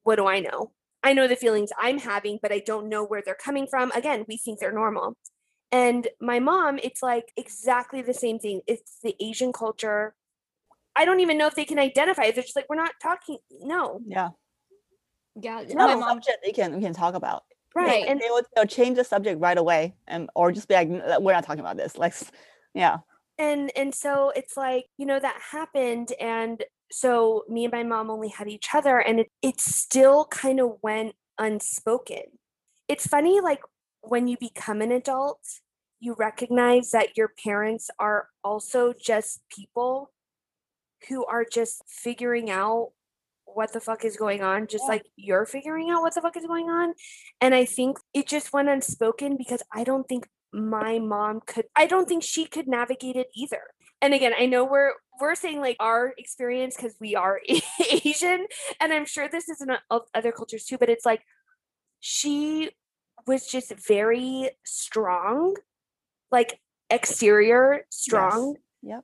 [0.04, 0.72] what do I know?
[1.04, 3.92] I know the feelings I'm having, but I don't know where they're coming from.
[3.92, 5.16] Again, we think they're normal.
[5.72, 8.62] And my mom, it's like exactly the same thing.
[8.68, 10.16] It's the Asian culture.
[10.96, 12.32] I don't even know if they can identify.
[12.32, 13.38] They're just like, we're not talking.
[13.62, 14.00] No.
[14.08, 14.30] Yeah.
[15.36, 15.62] Yeah.
[15.62, 17.44] It's my not a mom subject they can we can talk about.
[17.76, 17.88] Right.
[17.88, 18.06] Right.
[18.08, 21.34] And They will they'll change the subject right away and or just be like, we're
[21.34, 21.98] not talking about this.
[21.98, 22.14] Like
[22.74, 22.98] yeah.
[23.38, 28.10] And and so it's like you know that happened and so me and my mom
[28.10, 32.24] only had each other and it, it still kind of went unspoken
[32.88, 33.62] it's funny like
[34.02, 35.40] when you become an adult
[36.00, 40.12] you recognize that your parents are also just people
[41.10, 42.92] who are just figuring out
[43.46, 44.94] what the fuck is going on just Yeah.
[44.94, 46.94] like you're figuring out what the fuck is going on
[47.42, 51.86] and i think it just went unspoken because i don't think my mom could i
[51.86, 53.62] don't think she could navigate it either.
[54.02, 57.42] And again i know we're we're saying like our experience because we are
[57.92, 58.46] asian
[58.80, 59.70] and i'm sure this is in
[60.14, 61.22] other cultures too but it's like
[62.00, 62.70] she
[63.26, 65.56] was just very strong
[66.32, 68.58] like exterior strong.
[68.84, 69.04] Yep.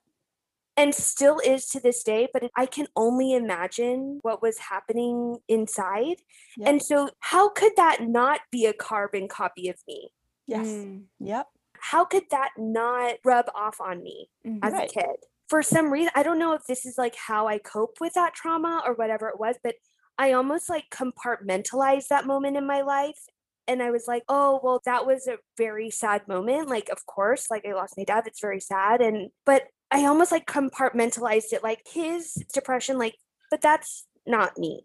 [0.77, 6.17] and still is to this day but i can only imagine what was happening inside.
[6.57, 6.69] Yep.
[6.69, 10.11] and so how could that not be a carbon copy of me
[10.47, 10.67] Yes.
[10.67, 11.47] Mm, Yep.
[11.79, 14.59] how could that not rub off on me mhm.
[14.61, 14.89] as Right.
[14.89, 15.15] a kid
[15.49, 18.33] for some reason i don't know if this is like how i cope with that
[18.33, 19.75] trauma or whatever it was but
[20.17, 23.19] i almost like compartmentalized that moment in my life
[23.67, 27.49] and i was like oh well that was a very sad moment like of course
[27.49, 31.63] like i lost my dad it's very sad and but i almost like compartmentalized it
[31.63, 33.15] like his depression like
[33.49, 34.83] but that's not me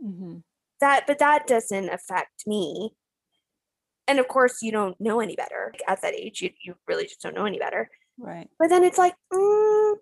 [0.00, 0.36] hmm
[0.80, 2.90] that but that doesn't affect me
[4.08, 7.04] and of course you don't know any better Like, at that age you, you really
[7.04, 8.48] just don't know any better Right.
[8.58, 9.94] but then it's like, mm,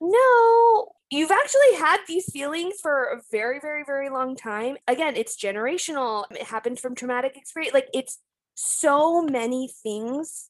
[0.00, 4.76] no, you've actually had these feelings for a very, very, very long time.
[4.88, 6.24] Again, it's generational.
[6.30, 7.74] It happened from traumatic experience.
[7.74, 8.18] Like it's
[8.54, 10.48] so many things,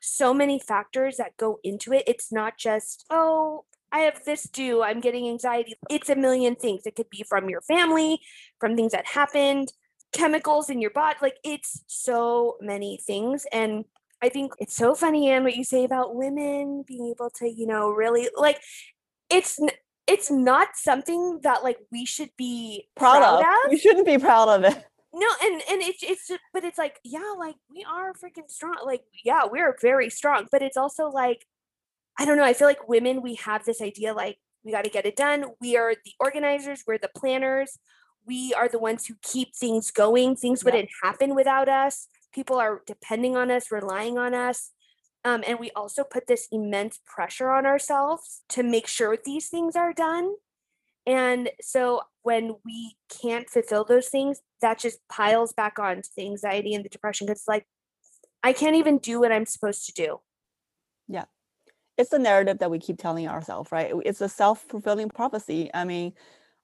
[0.00, 2.04] so many factors that go into it.
[2.06, 5.74] It's not just, oh, I have this due, I'm getting anxiety.
[5.90, 6.86] It's a million things.
[6.86, 8.20] It could be from your family,
[8.58, 9.72] from things that happened,
[10.12, 11.18] chemicals in your body.
[11.20, 13.46] Like it's so many things.
[13.52, 13.84] And
[14.22, 17.66] I think it's so funny, Yan, what you say about women being able to, you
[17.66, 18.60] know, really like
[19.30, 19.60] it's
[20.06, 23.66] it's not something that like we should be Proud, proud, of.
[23.66, 23.72] of.
[23.72, 24.84] You shouldn't be proud of it.
[25.12, 28.76] No, and and it's it's just, but it's like yeah, like we are freaking strong.
[28.84, 31.46] Like yeah, we're very strong, but it's also like
[32.18, 32.44] I don't know.
[32.44, 35.44] I feel like women we have this idea like we got to get it done.
[35.60, 36.84] We are the organizers.
[36.86, 37.78] We're the planners.
[38.28, 40.36] We are the ones who keep things going.
[40.36, 40.64] Things Yep.
[40.66, 42.08] wouldn't happen without us.
[42.32, 44.72] People are depending on us, relying on us.
[45.24, 49.74] Um, and we also put this immense pressure on ourselves to make sure these things
[49.74, 50.34] are done.
[51.06, 56.26] And so when we can't fulfill those things, that just piles back on to the
[56.26, 57.26] anxiety and the depression.
[57.26, 57.66] Because like,
[58.42, 60.20] I can't even do what I'm supposed to do.
[61.08, 61.24] Yeah.
[61.96, 63.92] It's the narrative that we keep telling ourselves, right?
[64.04, 65.70] It's a self-fulfilling prophecy.
[65.74, 66.12] I mean,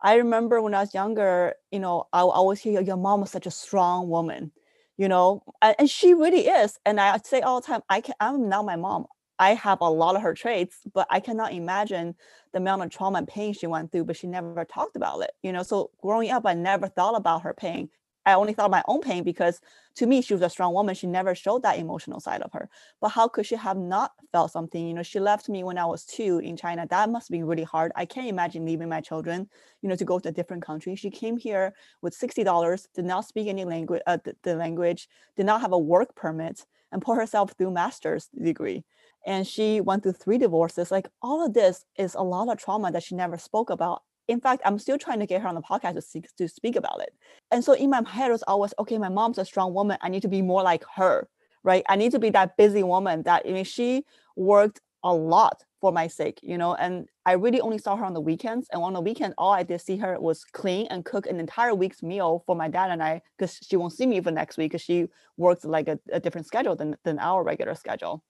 [0.04, 3.46] I remember when I was younger, you know, I always hear your mom was such
[3.46, 4.52] a strong woman,
[4.98, 6.78] you know, and, she really is.
[6.84, 9.06] And I say all the time, I can I'm not my mom.
[9.38, 12.16] I have a lot of her traits, but I cannot imagine
[12.52, 15.32] the amount of trauma and pain she went through, but she never talked about it.
[15.42, 17.88] You know, so growing up, I never thought about her pain.
[18.26, 19.60] I only thought of my own pain because
[19.96, 20.94] to me, she was a strong woman.
[20.94, 22.68] She never showed that emotional side of her.
[23.00, 24.86] But how could she have not felt something?
[24.86, 26.86] You know, she left me when I was two in China.
[26.88, 27.92] That must be really hard.
[27.94, 29.48] I can't imagine leaving my children,
[29.82, 30.96] you know, to go to a different country.
[30.96, 35.46] She came here with $60, did not speak any language, uh, the, the language, did
[35.46, 38.84] not have a work permit, and put herself through master's degree.
[39.26, 40.90] And she went through three divorces.
[40.90, 44.02] Like all of this is a lot of trauma that she never spoke about.
[44.28, 46.76] In fact, I'm still trying to get her on the podcast to speak, to speak
[46.76, 47.14] about it.
[47.50, 49.98] And so in my head, was always, okay, my mom's a strong woman.
[50.00, 51.28] I need to be more like her
[51.64, 51.82] right?
[51.88, 54.04] I need to be that busy woman that I mean she
[54.36, 58.14] worked a lot for my sake, you know, and I really only saw her on
[58.14, 58.68] the weekends.
[58.72, 61.74] And on the weekend, all I did see her was clean and cook an entire
[61.74, 64.70] week's meal for my dad and I, because she won't see me for next week
[64.70, 68.22] because she works like a, a different schedule than, than our regular schedule.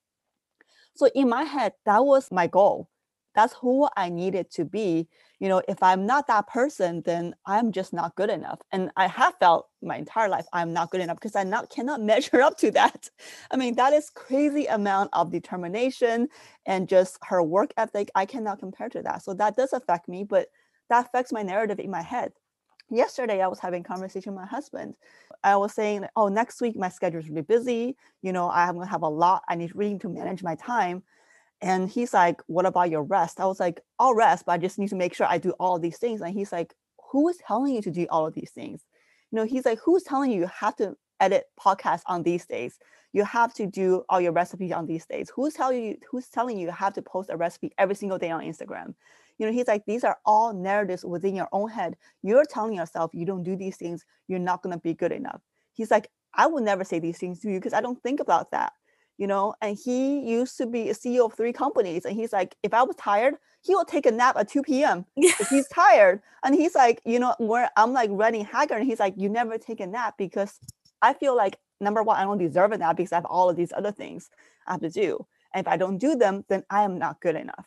[0.96, 2.88] So in my head, that was my goal
[3.34, 5.08] that's who I needed to be.
[5.40, 8.60] You know, if I'm not that person, then I'm just not good enough.
[8.72, 12.00] And I have felt my entire life I'm not good enough because I not cannot
[12.12, 13.08] measure up to that.
[13.50, 16.28] I mean, that is crazy amount of determination
[16.66, 18.10] and just her work ethic.
[18.14, 19.22] I cannot compare to that.
[19.22, 20.48] So that does affect me, but
[20.88, 22.32] that affects my narrative in my head.
[22.90, 24.94] Yesterday, I was having conversation with my husband.
[25.42, 27.96] I was saying, oh, next week my schedule is really busy.
[28.22, 29.42] You know, I'm gonna have a lot.
[29.48, 31.02] I need really to manage my time.
[31.64, 33.40] And he's like, What about your rest?
[33.40, 35.78] I was like, I'll rest, but I just need to make sure I do all
[35.78, 36.20] these things.
[36.20, 36.74] And he's like,
[37.10, 38.82] Who is telling you to do all of these things?
[39.30, 42.78] You know, he's like, Who's telling you you have to edit podcasts on these days?
[43.14, 45.30] You have to do all your recipes on these days.
[45.34, 48.30] Who's telling you who's telling you you have to post a recipe every single day
[48.30, 48.94] on Instagram?
[49.38, 51.96] You know, he's like, these are all narratives within your own head.
[52.22, 55.40] You're telling yourself you don't do these things, you're not gonna be good enough.
[55.72, 58.50] He's like, I would never say these things to you because I don't think about
[58.50, 58.74] that
[59.18, 62.56] you know and he used to be a ceo of three companies and he's like
[62.62, 66.20] if i was tired he will take a nap at 2 p.m if he's tired.
[66.42, 69.58] And he's like you know where i'm like running haggard and he's like you never
[69.58, 70.58] take a nap because
[71.02, 73.56] i feel like number one i don't deserve a nap because i have all of
[73.56, 74.30] these other things
[74.66, 75.26] i have to do.
[75.54, 77.66] And if i don't do them then i am not good enough.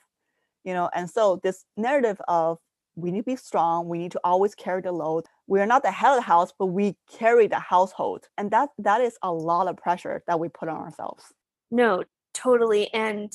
[0.63, 2.59] You know and so this narrative of
[2.99, 3.87] we need to be strong.
[3.87, 5.25] We need to always carry the load.
[5.45, 8.27] We are not the head of the house but we carry the household.
[8.37, 11.33] And that that is a lot of pressure that we put on ourselves
[11.71, 12.03] no
[12.33, 13.31] totally and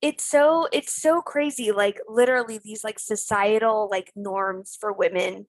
[0.00, 5.46] it's so it's so crazy like literally these like societal like norms for women.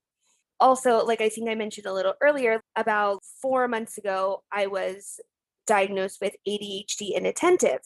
[0.59, 5.21] Also like i think i mentioned a little earlier about four months ago i was
[5.65, 7.79] diagnosed with adhd inattentive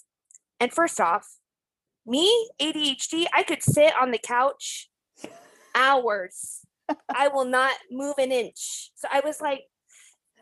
[0.59, 1.37] and first off
[2.07, 4.89] me adhd i could sit on the couch
[5.75, 6.59] hours.
[7.13, 8.91] I will not move an inch.
[8.95, 9.61] So i was like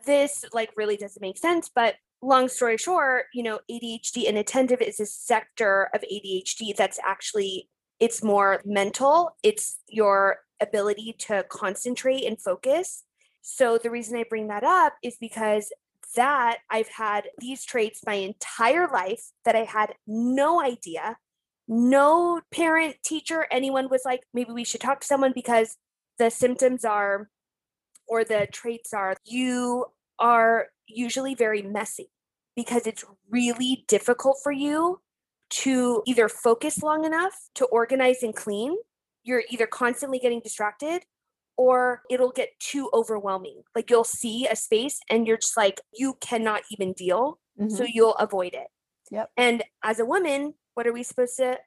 [0.06, 5.00] this like really doesn't make sense but long story short, you know, ADHD inattentive is
[5.00, 7.68] a sector of ADHD that's actually
[8.00, 9.36] it's more mental.
[9.42, 13.04] It's your ability to concentrate and focus.
[13.42, 15.72] So the reason I bring that up is because
[16.16, 21.16] that I've had these traits my entire life that I had no idea.
[21.68, 25.76] No parent, teacher, anyone was like, maybe we should talk to someone because
[26.18, 27.30] the symptoms are
[28.06, 29.86] or the traits are you
[30.22, 32.10] are usually very messy
[32.56, 35.00] because it's really difficult for you
[35.50, 38.76] to either focus long enough to organize and clean.
[39.24, 41.02] You're either constantly getting distracted
[41.58, 43.62] or it'll get too overwhelming.
[43.74, 47.38] Like you'll see a space and you're just like, you cannot even deal.
[47.60, 47.74] Mm-hmm.
[47.74, 48.68] So you'll avoid it.
[49.10, 49.30] Yep.
[49.36, 51.58] And as a woman, what are we supposed to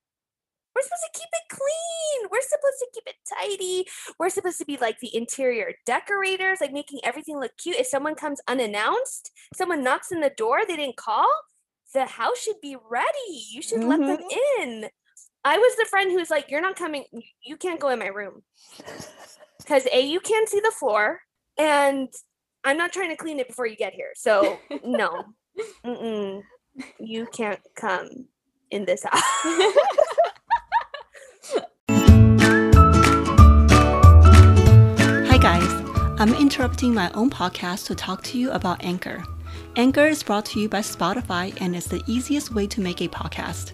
[0.76, 2.30] we're supposed to keep it clean.
[2.32, 3.86] We're supposed to keep it tidy.
[4.20, 7.78] We're supposed to be like the interior decorators, like making everything look cute.
[7.78, 11.30] If someone comes unannounced, someone knocks on the door, they didn't call,
[11.94, 13.46] the house should be ready.
[13.52, 13.90] You should mm-hmm.
[13.90, 14.62] let them mm-hmm.
[14.62, 14.90] in.
[15.46, 17.06] I was the friend who's like, You're not coming,
[17.44, 18.44] you can't go in my room.
[19.58, 21.22] Because A, you can't see the floor,
[21.58, 22.08] and
[22.64, 24.12] I'm not trying to clean it before you get here.
[24.14, 25.24] So, no,
[25.86, 26.44] Mm-mm.
[27.00, 28.28] you can't come
[28.70, 29.24] in this house.
[36.26, 39.24] I'm interrupting my own podcast to talk to you about Anchor.
[39.76, 43.08] Anchor is brought to you by Spotify and is the easiest way to make a
[43.08, 43.74] podcast.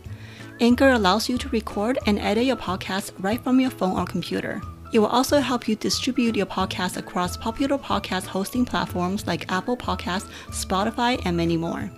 [0.60, 4.60] Anchor allows you to record and edit your podcast right from your phone or computer.
[4.92, 9.78] It will also help you distribute your podcast across popular podcast hosting platforms like Apple
[9.78, 11.90] Podcasts, Spotify, and many more.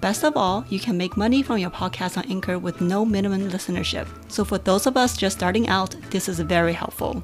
[0.00, 3.50] Best of all, you can make money from your podcast on Anchor with no minimum
[3.50, 4.06] listenership.
[4.28, 7.22] So for those of us just starting out, this is very helpful.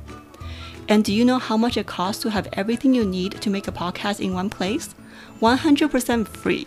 [0.88, 3.68] And do you know how much it costs to have everything you need to make
[3.68, 4.94] a podcast in one place?
[5.40, 6.66] 100% free.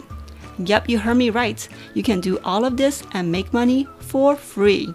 [0.60, 1.67] Yep, you heard me right.
[1.93, 4.93] You can do all of this and make money for free.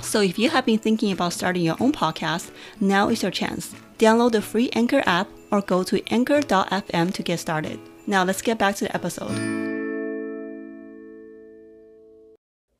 [0.00, 3.74] So if you have been thinking about starting your own podcast, now is your chance.
[3.98, 7.78] Download the free Anchor app or go to anchor.fm to get started.
[8.06, 9.67] Now let's get back to the episode.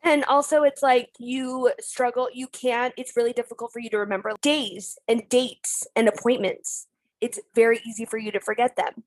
[0.09, 4.33] And also, it's like you struggle, you can't, it's really difficult for you to remember
[4.41, 6.87] days and dates and appointments.
[7.21, 9.05] It's very easy for you to forget them.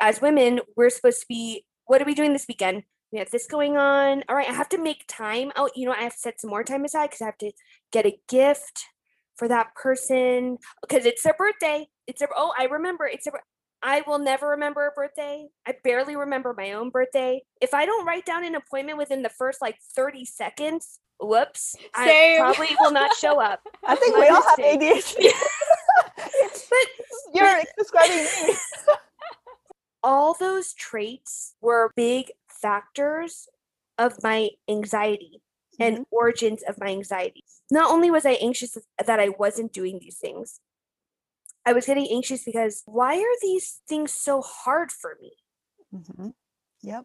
[0.00, 2.84] As women, we're supposed to be, what are we doing this weekend?
[3.12, 4.24] We have this going on.
[4.30, 5.76] All right, I have to make time out.
[5.76, 7.52] You know, I have to set some more time aside because I have to
[7.92, 8.86] get a gift
[9.36, 11.86] for that person because it's their birthday.
[12.06, 13.42] It's their, oh, I remember it's their,
[13.82, 15.46] I will never remember a birthday.
[15.66, 17.42] I barely remember my own birthday.
[17.60, 22.42] If I don't write down an appointment within the first like 30 seconds, whoops, Same.
[22.42, 23.60] I probably will not show up.
[23.86, 25.30] I think we all have ADHD.
[26.16, 26.86] but
[27.34, 28.54] you're describing me.
[30.02, 33.48] all those traits were big factors
[33.96, 35.40] of my anxiety
[35.78, 36.02] and mm-hmm.
[36.10, 37.44] origins of my anxiety.
[37.70, 40.60] Not only was I anxious that I wasn't doing these things,
[41.68, 45.32] I was getting anxious because why are these things so hard for me?
[45.92, 46.28] hmm
[46.82, 47.04] Yep.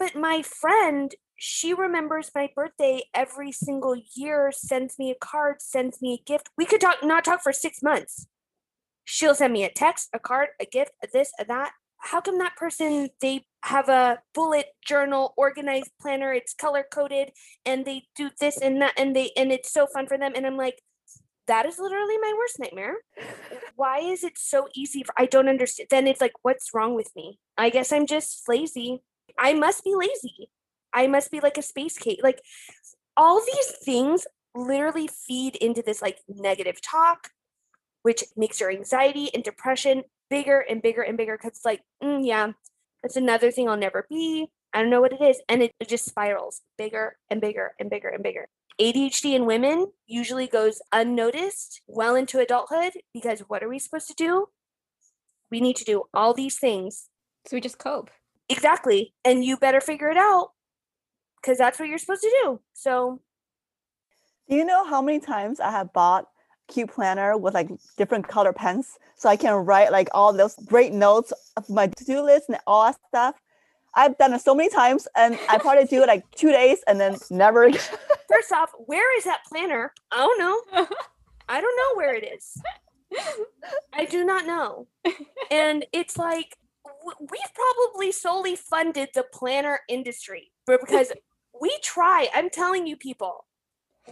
[0.00, 6.02] But my friend, she remembers my birthday every single year, sends me a card, sends
[6.02, 6.48] me a gift.
[6.58, 8.26] We could talk not talk for six months.
[9.04, 11.70] She'll send me a text, a card, a gift, a this, a that.
[11.98, 17.30] How come that person they have a bullet journal, organized planner, it's color coded,
[17.64, 20.32] and they do this and that, and they and it's so fun for them.
[20.34, 20.82] And I'm like,
[21.50, 22.94] that is literally my worst nightmare.
[23.74, 25.88] Why is it so easy for I don't understand.
[25.90, 27.40] Then it's like, what's wrong with me?
[27.58, 29.02] I guess I'm just lazy.
[29.36, 30.50] I must be lazy.
[30.92, 32.20] I must be like a space cake.
[32.22, 32.40] Like
[33.16, 37.30] all these things literally feed into this like negative talk,
[38.02, 41.36] which makes your anxiety and depression bigger and bigger and bigger.
[41.36, 42.52] Cause it's like, mm, yeah,
[43.02, 44.46] that's another thing I'll never be.
[44.72, 45.42] I don't know what it is.
[45.48, 48.46] And it, it just spirals bigger and bigger and bigger and bigger.
[48.80, 54.14] ADHD in women usually goes unnoticed well into adulthood because what are we supposed to
[54.14, 54.46] do?
[55.50, 57.08] We need to do all these things.
[57.46, 58.10] So we just cope.
[58.48, 59.14] Exactly.
[59.24, 60.52] And you better figure it out
[61.40, 62.60] because that's what you're supposed to do.
[62.72, 63.20] So,
[64.48, 66.26] Do you know how many times I have bought
[66.68, 70.92] cute planner with like different color pens so I can write like all those great
[70.92, 73.34] notes of my to-do list and all that stuff?
[73.94, 77.00] I've done it so many times and I probably do it like two days and
[77.00, 77.80] then never again.
[78.30, 79.92] first off, where is that planner?
[80.12, 80.86] Oh, I don't know.
[81.48, 82.56] I don't know where it is.
[83.92, 84.86] I do not know.
[85.50, 86.56] And it's like
[87.04, 91.12] we've probably solely funded the planner industry because
[91.60, 92.28] we try.
[92.34, 93.46] I'm telling you, people,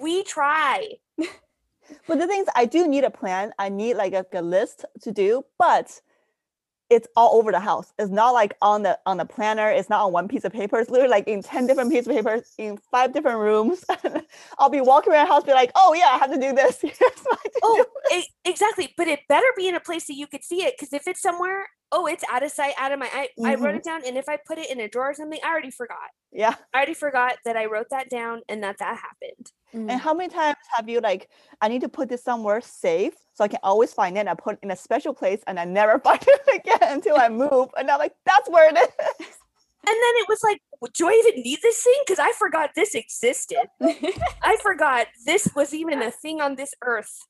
[0.01, 0.95] we try.
[2.07, 3.53] But the things I do need a plan.
[3.59, 6.01] I need like a, a list to do, but
[6.91, 7.93] it's all over the house.
[7.99, 9.71] It's not like on the on the planner.
[9.71, 10.79] It's not on one piece of paper.
[10.79, 13.85] It's literally like in ten different pieces of paper in five different rooms.
[14.59, 16.83] I'll be walking around the house, be like, "Oh yeah, I have to do this."
[17.61, 18.17] Oh, do.
[18.17, 18.95] e- exactly.
[18.97, 20.75] But it better be in a place that you could see it.
[20.79, 23.09] Because if it's somewhere, oh, it's out of sight, out of my.
[23.13, 25.39] I, I wrote it down, and if I put it in a drawer or something,
[25.45, 25.99] I already forgot.
[26.33, 26.55] yeah.
[26.75, 29.53] I already forgot that I wrote that down and that that happened.
[29.75, 29.91] Mm.
[29.91, 31.29] And how many times have you like,
[31.61, 34.21] I need to put this somewhere safe so I can always find it.
[34.21, 37.17] And I put it in a special place and I never find it again until
[37.19, 37.69] I move.
[37.77, 39.27] And I'm like, that's where it is.
[39.87, 40.61] And then it was like,
[40.95, 41.95] do I even need this thing?
[42.07, 43.69] Because I forgot this existed.
[43.81, 47.27] I forgot this was even a thing on this earth.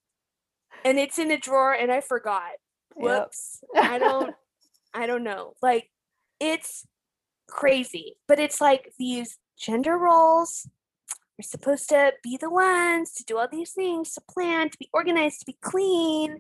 [0.85, 2.53] And it's in a drawer and I forgot.
[2.97, 3.05] Yep.
[3.05, 3.61] Whoops.
[3.77, 4.35] I don't
[4.95, 5.55] I don't know.
[5.63, 5.91] Like
[6.41, 6.87] it's
[7.49, 8.17] crazy.
[8.27, 10.69] But it's like these gender roles
[11.39, 14.89] are supposed to be the ones to do all these things, to plan, to be
[14.93, 16.39] organized, to be clean.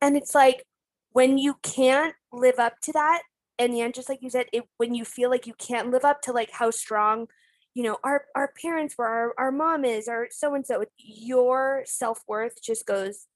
[0.00, 0.64] And it's like
[1.12, 3.22] when you can't live up to that,
[3.58, 6.22] and yeah, just like you said, it when you feel like you can't live up
[6.22, 7.28] to like how strong,
[7.74, 11.82] you know, our our parents were, our, our mom is, or so and so, your
[11.84, 13.26] self-worth just goes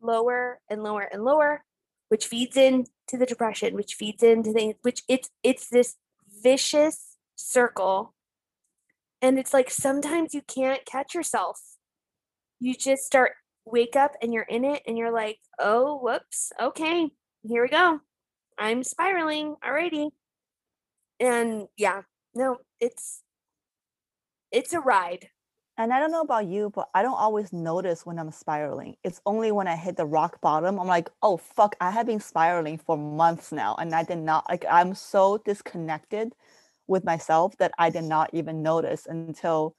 [0.00, 1.64] lower and lower and lower,
[2.12, 5.96] which feeds into the depression, which feeds into the which it's it's this
[6.42, 8.12] vicious circle.
[9.22, 11.58] And it's like sometimes you can't catch yourself.
[12.60, 13.32] You just start
[13.64, 17.08] wake up and you're in it and you're like, oh whoops, okay,
[17.44, 18.00] here we go.
[18.58, 20.10] I'm spiraling already.
[21.18, 22.02] And yeah,
[22.34, 23.22] no, it's
[24.50, 25.30] it's a ride.
[25.82, 28.96] And I don't know about you, but I don't always notice when I'm spiraling.
[29.02, 32.20] It's only when I hit the rock bottom, I'm like, oh fuck, I have been
[32.20, 33.74] spiraling for months now.
[33.80, 36.34] And I did not like I'm so disconnected
[36.86, 39.74] with myself that I did not even notice until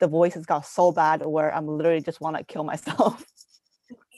[0.00, 3.24] the voices got so bad where I'm literally just want to kill myself.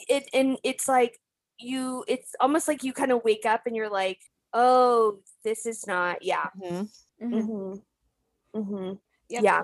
[0.09, 1.20] It and it's like
[1.59, 4.20] you it's almost like you kind of wake up and you're like,
[4.55, 6.47] oh, this is not yeah.
[6.59, 6.89] Mhm.
[7.22, 7.33] Mhm.
[8.55, 8.61] Mm-hmm.
[8.61, 8.93] Mm-hmm.
[9.29, 9.41] Yeah.
[9.43, 9.62] Yeah.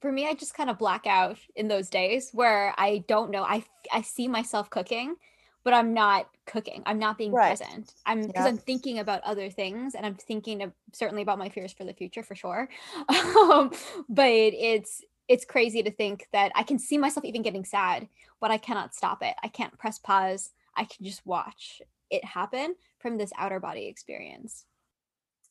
[0.00, 3.42] For me, I just kind of black out in those days where I don't know.
[3.42, 5.16] I I see myself cooking,
[5.62, 6.82] but I'm not cooking.
[6.86, 7.58] I'm not being Right.
[7.58, 7.94] present.
[8.06, 8.46] I'm because Yeah.
[8.46, 11.92] I'm thinking about other things, and I'm thinking of certainly about my fears for the
[11.92, 12.68] future for sure.
[13.08, 13.70] um,
[14.08, 18.08] but it's it's crazy to think that I can see myself even getting sad,
[18.40, 19.34] but I cannot stop it.
[19.42, 20.50] I can't press pause.
[20.76, 24.64] I can just watch it happen from this outer body experience.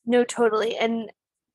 [0.04, 0.76] No, totally.
[0.76, 1.10] And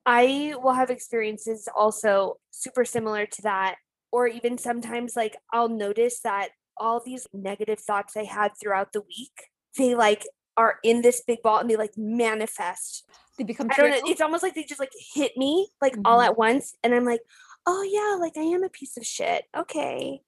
[0.06, 3.76] I will have experiences also super similar to that.
[4.12, 9.02] Or even sometimes, like, I'll notice that all these negative thoughts I had throughout the
[9.02, 10.26] week, they like
[10.58, 13.04] are in this big ball and they like manifest.
[13.38, 14.12] They become I don't know.
[14.12, 16.26] It's almost like they just like hit me like all Mhm.
[16.26, 16.76] at once.
[16.84, 17.22] And I'm like,
[17.66, 19.46] oh, yeah, like I am a piece of shit.
[19.56, 20.22] Okay.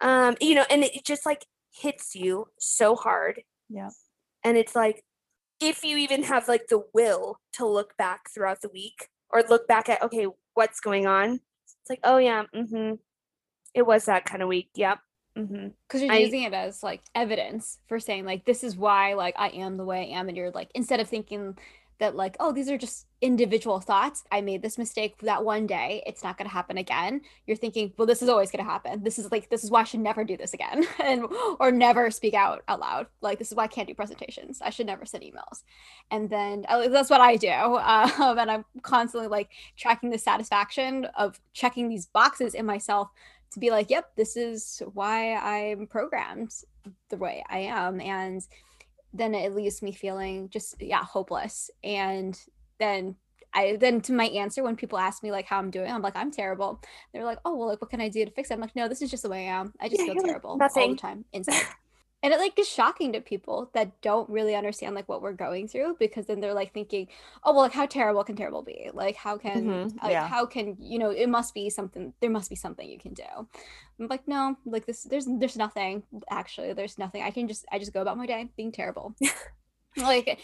[0.00, 3.42] Um, you know, and it just like hits you so hard.
[3.68, 3.90] Yeah.
[4.42, 5.04] And it's like,
[5.60, 9.68] if you even have like the will to look back throughout the week or look
[9.68, 11.40] back at, okay, what's going on,
[11.82, 12.94] It's like, oh yeah, mm-hmm.
[13.74, 14.70] It was that kind of week.
[14.76, 14.98] Yep.
[15.36, 15.66] Mm-hmm.
[15.88, 19.34] because you're I- using it as like evidence for saying like this is why like
[19.36, 21.58] i am the way i am and you're like instead of thinking
[21.98, 24.22] that like oh these are just individual thoughts.
[24.30, 27.22] I made this mistake that one day it's not going to happen again.
[27.46, 29.02] You're thinking well this is always going to happen.
[29.02, 31.26] This is like this is why i should never do this again and
[31.60, 33.06] or never speak out out loud.
[33.20, 34.60] Like this is why i can't do presentations.
[34.62, 35.62] I should never send emails.
[36.10, 41.06] And then uh, that's what i do um, and i'm constantly like tracking the satisfaction
[41.16, 43.10] of checking these boxes in myself
[43.54, 46.52] to be like, yep, this is why I'm programmed
[47.08, 48.00] the way I am.
[48.00, 48.46] And
[49.14, 51.70] then it leaves me feeling just, yeah, hopeless.
[51.84, 52.38] And
[52.80, 53.16] then
[53.54, 56.16] I then to my answer when people ask me like how I'm doing, I'm like,
[56.16, 56.82] I'm terrible.
[57.12, 58.54] They're like, oh well, like what can I do to fix it?
[58.54, 59.72] I'm like, no, this is just the way I am.
[59.80, 61.68] I just Yeah, feel you're like, terrible all the time inside.
[62.24, 65.68] And it like is shocking to people that don't really understand like what we're going
[65.68, 67.08] through because then they're like thinking,
[67.44, 68.90] oh well, like how terrible can terrible be?
[68.94, 70.24] Like how can Mhm, like yeah.
[70.24, 73.24] how can you know it must be something there must be something you can do.
[74.00, 76.72] I'm like, no, like this there's there's nothing actually.
[76.72, 77.22] There's nothing.
[77.22, 79.14] I can just I just go about my day being terrible.
[79.96, 80.40] like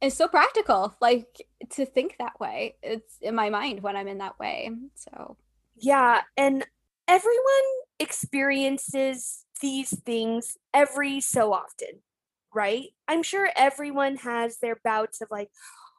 [0.00, 4.18] it's so practical like to think that way it's in my mind when i'm in
[4.18, 5.36] that way so
[5.76, 6.66] Yeah, and
[7.08, 7.68] everyone
[7.98, 12.02] experiences these things every so often,
[12.54, 12.88] right?
[13.08, 15.48] I'm sure everyone has their bouts of like,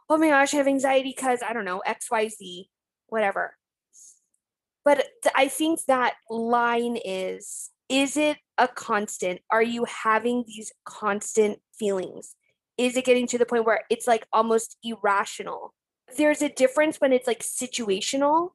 [0.10, 2.66] oh my gosh, I have anxiety because I don't know, XYZ,
[3.08, 3.56] whatever.
[4.86, 9.42] But I think that line is is it a constant?
[9.52, 12.36] Are you having these constant feelings?
[12.78, 15.74] Is it getting to the point where it's like almost irrational?
[16.18, 18.52] There's a difference when it's like situational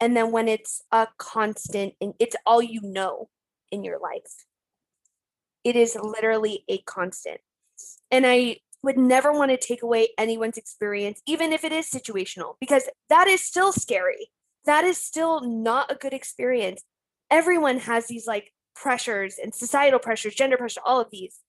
[0.00, 3.28] and then when it's a constant and it's all you know
[3.70, 4.46] in your life.
[5.64, 7.40] It is literally a constant.
[8.10, 12.54] And i would never want to take away anyone's experience even if it is situational
[12.60, 14.30] because that is still scary.
[14.66, 16.82] That is still not a good experience.
[17.30, 21.40] Everyone has these like pressures and societal pressures gender pressure all of these.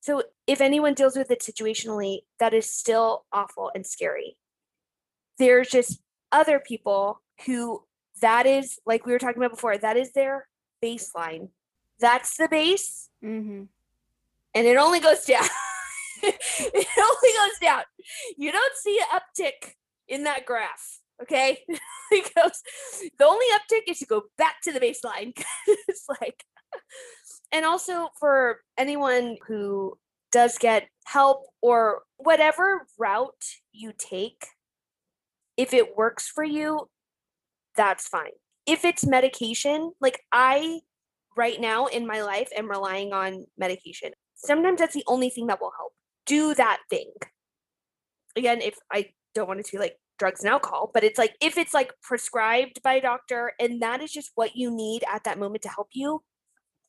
[0.00, 4.36] So if anyone deals with it situationally that is still awful and scary.
[5.38, 6.00] There's just
[6.32, 7.84] other people who
[8.20, 10.46] that is like we were talking about before that is their
[10.84, 11.48] baseline.
[12.00, 13.08] That's the base.
[13.24, 13.64] Mm-hmm.
[14.54, 15.44] and it only goes down.
[16.22, 17.82] It only goes down.
[18.38, 19.74] You don't see an uptick
[20.08, 21.58] in that graph okay?
[22.10, 22.62] It goes
[23.18, 25.32] the only uptick is to go back to the baseline.
[25.88, 26.44] It's like
[27.50, 29.96] and also for anyone who
[30.30, 34.46] does get help or whatever route you take
[35.56, 36.88] if it works for you
[37.76, 38.36] that's fine
[38.66, 40.80] if it's medication like i
[41.36, 44.12] right now in my life am relying on medication.
[44.36, 45.92] Sometimes that's the only thing that will help.
[46.26, 47.10] Do that thing.
[48.36, 51.34] Again if i don't want it to be like drugs and alcohol but it's like
[51.40, 55.24] if it's like prescribed by a doctor and that is just what you need at
[55.24, 56.22] that moment to help you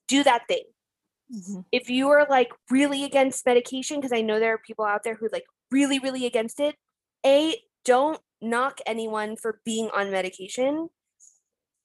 [0.08, 0.64] do that thing.
[1.34, 1.66] Mhm.
[1.72, 5.16] if you are like really against medication because i know there are people out there
[5.16, 6.76] who like really really against it
[7.26, 10.90] a don't knock anyone for being on medication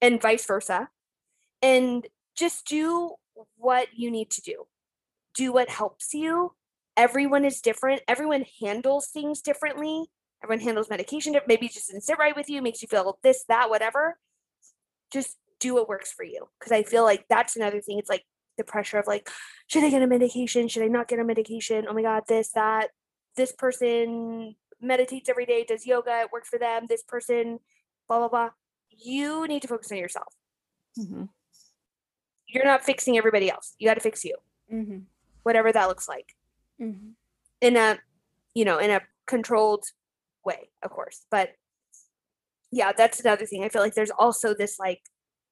[0.01, 0.89] and vice versa
[1.63, 3.15] and just do
[3.57, 4.67] what you need to do.
[5.35, 6.55] Do what helps you.
[6.97, 8.03] Everyone is different.
[8.09, 10.07] Everyone handles things differently.
[10.43, 12.63] Everyone handles medication maybe just doesn't sit right with you.
[12.63, 14.19] Makes you feel this that whatever.
[15.13, 16.47] Just do what works for you.
[16.59, 17.99] Because i feel like that's another thing.
[17.99, 18.25] It's like
[18.57, 19.31] the pressure of like
[19.67, 20.69] should i get a medication?
[20.69, 21.87] Should i not get a medication?
[21.89, 22.91] Oh my god this that.
[23.37, 26.87] This person meditates every day does yoga it works for them.
[26.89, 27.61] This person
[28.09, 28.51] blah blah blah
[29.03, 30.35] you need to focus on yourself.
[30.99, 31.29] Mhm.
[32.49, 33.75] you're not fixing everybody else.
[33.79, 34.37] You got to fix you.
[34.73, 34.99] Mm-hmm.
[35.43, 36.35] whatever that looks like.
[36.81, 37.11] Mm-hmm.
[37.61, 37.99] in a
[38.55, 39.85] you know in a controlled
[40.45, 41.27] way of course.
[41.31, 41.51] But
[42.73, 43.65] yeah that's another thing.
[43.65, 45.03] I feel like there's also this like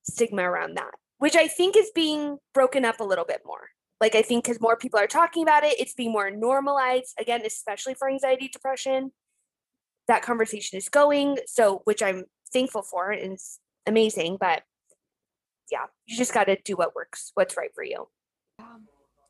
[0.03, 3.69] stigma around that which i think is being broken up a little bit more.
[4.01, 7.43] Like i think because more people are talking about it it's being more normalized again
[7.45, 9.13] especially for anxiety depression.
[10.07, 14.63] That conversation is going so which i'm thankful for and it's amazing but
[15.71, 18.09] yeah you just got to do what works what's right for you.
[18.59, 18.89] Um,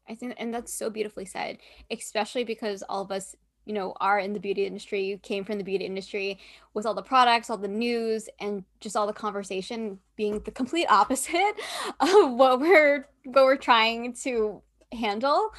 [0.08, 1.58] I think, and that's so beautifully said,
[1.90, 3.34] especially because all of us,
[3.66, 6.38] you know, are in the beauty industry, you came from the beauty industry
[6.72, 10.86] with all the products, all the news, and just all the conversation being the complete
[10.90, 11.54] opposite
[12.00, 14.62] of what we're what we're trying to
[14.92, 15.50] handle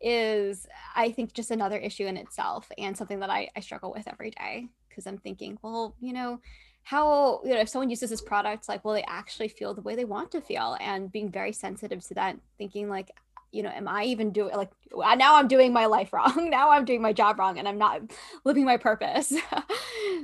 [0.00, 0.64] is
[0.94, 4.30] I think just another issue in itself and something that I, I struggle with every
[4.30, 6.40] day because I'm thinking, well, you know,
[6.86, 9.96] how you know if someone uses this product like will they actually feel the way
[9.96, 10.76] they want to feel?
[10.80, 13.10] And being very sensitive to that thinking like
[13.50, 14.70] you know am i even doing like
[15.16, 16.48] now i'm doing my life wrong.
[16.48, 18.02] Now i'm doing my job wrong and i'm not
[18.44, 19.34] living my purpose.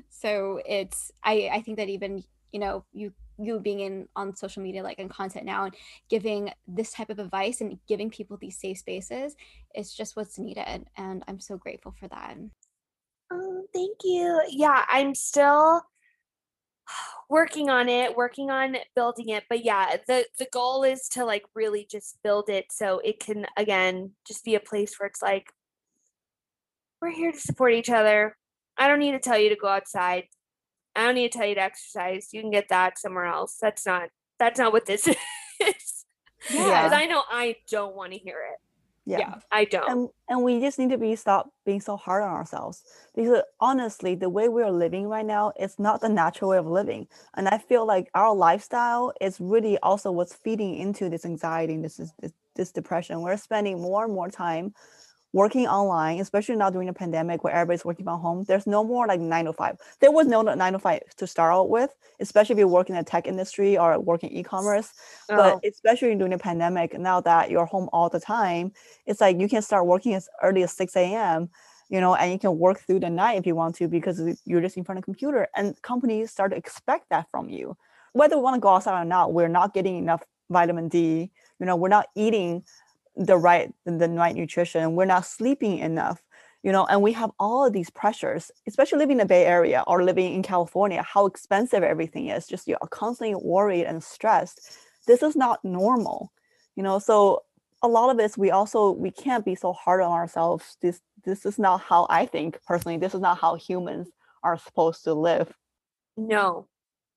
[0.09, 4.63] So it's i i think that even you know you you being in on social
[4.63, 5.75] media like in content now and
[6.09, 9.35] giving this type of advice and giving people these safe spaces
[9.75, 10.87] is just what's needed.
[10.97, 12.37] And i'm so grateful for that.
[13.33, 14.41] Oh, thank you.
[14.49, 15.83] Yeah, I'm still
[17.29, 19.45] working on it, working on building it.
[19.49, 23.47] But yeah, the the goal is to like really just build it so it can
[23.57, 25.51] again just be a place where it's like
[27.01, 28.37] we're here to support each other.
[28.77, 30.25] I don't need to tell you to go outside.
[30.95, 32.29] I don't need to tell you to exercise.
[32.33, 33.57] You can get that somewhere else.
[33.61, 35.09] That's not that's not what this
[35.61, 36.05] is.
[36.51, 36.85] Yeah.
[36.85, 38.59] Because I know I don't want to hear it.
[39.05, 39.35] Yeah.
[39.51, 39.91] I don't.
[39.91, 42.83] and and we just need to be stop being so hard on ourselves
[43.15, 46.67] because honestly the way we are living right now is not the natural way of
[46.67, 51.75] living and i feel like our lifestyle is really also what's feeding into this anxiety
[51.75, 54.73] and this is this, this depression we're spending more and more time
[55.33, 59.07] working online especially now during the pandemic where everybody's working from home there's no more
[59.07, 59.77] like nine to five.
[60.01, 62.97] There was no nine to five to start out with especially if you work in
[62.97, 64.93] the tech industry or work in e-commerce.
[65.29, 68.73] But Oh, especially during the pandemic now that you're home all the time
[69.07, 71.49] it's like you can start working as early as 6 a.m
[71.89, 74.61] you know and you can work through the night if you want to because you're
[74.61, 77.77] just in front of a computer and companies start to expect that from you.
[78.13, 81.67] Whether we want to go outside or not we're not getting enough vitamin d you
[81.67, 82.63] know we're not eating
[83.17, 86.23] the right the right nutrition we're not sleeping enough
[86.63, 89.85] you know and we have all of these pressures especially living in the bay area
[89.87, 94.79] or living in california how expensive everything is just you're constantly worried and stressed.
[95.07, 96.33] This is not normal
[96.75, 97.43] you know so
[97.83, 100.77] a lot of this we also we can't be so hard on ourselves.
[100.81, 102.99] This this is not how i think personally.
[102.99, 104.09] This is not how humans
[104.43, 105.53] are supposed to live.
[106.17, 106.69] No,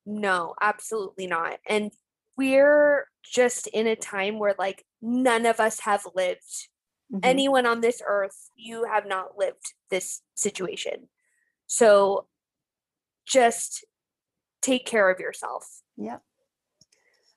[0.04, 1.58] no, absolutely not.
[1.68, 1.92] And
[2.36, 6.68] we're just in a time where like none of us have lived.
[7.12, 7.20] Mhm.
[7.22, 11.08] Anyone on this earth, you have not lived this situation.
[11.66, 12.26] So
[13.24, 13.84] just
[14.62, 15.82] take care of yourself.
[15.96, 16.18] Yeah.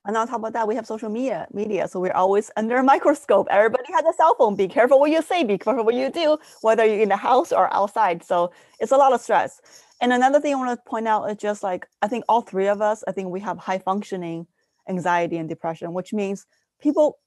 [0.05, 1.47] And on top of that, we have social media.
[1.51, 3.47] Media, so we're always under a microscope.
[3.51, 4.55] Everybody has a cell phone.
[4.55, 5.43] Be careful what you say.
[5.43, 8.23] Be careful what you do, whether you're in the house or outside.
[8.23, 9.59] So it's a lot of stress.
[10.01, 12.67] And another thing I want to point out is just like I think all three
[12.67, 14.47] of us, I think we have high functioning
[14.87, 16.45] anxiety and depression, which means
[16.79, 17.19] people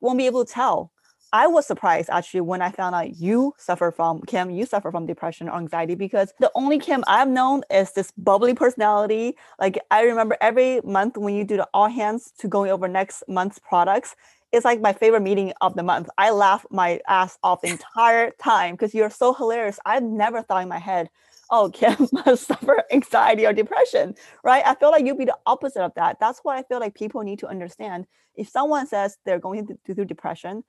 [0.00, 0.90] won't be able to tell.
[1.32, 5.04] I was surprised actually when I found out you suffer from Kim, you suffer from
[5.04, 9.36] depression or anxiety because the only Kim I've known is this bubbly personality.
[9.58, 13.24] Like I remember every month when you do the all hands to going over next
[13.26, 14.14] month's products,
[14.52, 16.08] it's like my favorite meeting of the month.
[16.18, 19.80] I laugh my ass off the entire time because you're so hilarious.
[19.84, 21.10] I've never thought in my head,
[21.54, 24.64] oh, Kim must suffer anxiety or depression, right?
[24.66, 26.18] I feel like you'd be the opposite of that.
[26.20, 30.06] That's why I feel like people need to understand if someone says they're going through
[30.06, 30.64] depression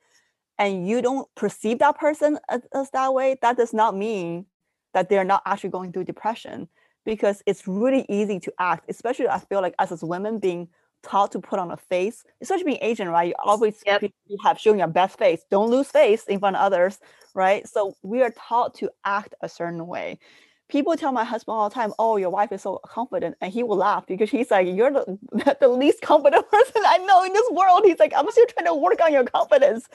[0.60, 4.46] and you don't perceive that person as, as that way, that does not mean
[4.94, 6.70] that they're not actually going through depression
[7.06, 10.70] because it's really easy to act, especially I feel like us as women being
[11.04, 13.30] taught to put on a face, especially being Asian, right?
[13.30, 14.04] You always Yep.
[14.28, 15.44] you have showing your best face.
[15.52, 17.00] Don't lose face in front of others,
[17.36, 17.68] right?
[17.68, 20.20] So we are taught to act a certain way.
[20.68, 23.62] People tell my husband all the time, "Oh, your wife is so confident," and he
[23.64, 25.20] will laugh because he's like, "You're the,
[25.60, 28.74] the least confident person I know in this world." He's like, "I'm still trying to
[28.74, 29.88] work on your confidence,"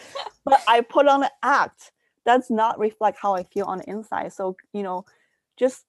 [0.45, 1.93] but I put on an act.
[2.25, 4.33] That's not reflect how I feel on the inside.
[4.33, 5.05] So you know,
[5.57, 5.85] just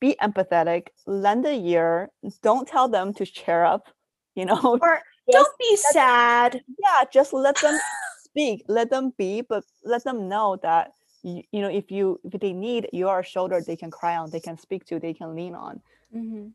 [0.00, 2.10] be empathetic, lend a ear.
[2.42, 3.88] Don't tell them to cheer up.
[4.34, 6.62] You know, Or don't be sad.
[6.80, 7.78] yeah, just let them
[8.24, 10.92] speak, let them be, but let them know that
[11.22, 14.40] you, you know if you if they need your shoulder, they can cry on, they
[14.40, 15.80] can speak to, they can lean on.
[16.14, 16.48] Mm-hmm.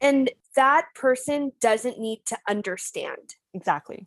[0.00, 3.34] And that person doesn't need to understand.
[3.54, 4.06] Exactly.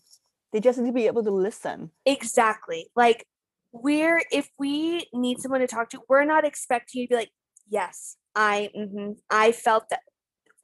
[0.54, 1.92] They just need to be able to listen.
[2.06, 2.90] Exactly.
[2.96, 3.26] Like
[3.72, 7.32] we're if we need someone to talk to, we're not expecting you to be like,
[7.70, 10.02] yes, I mhm, I felt that.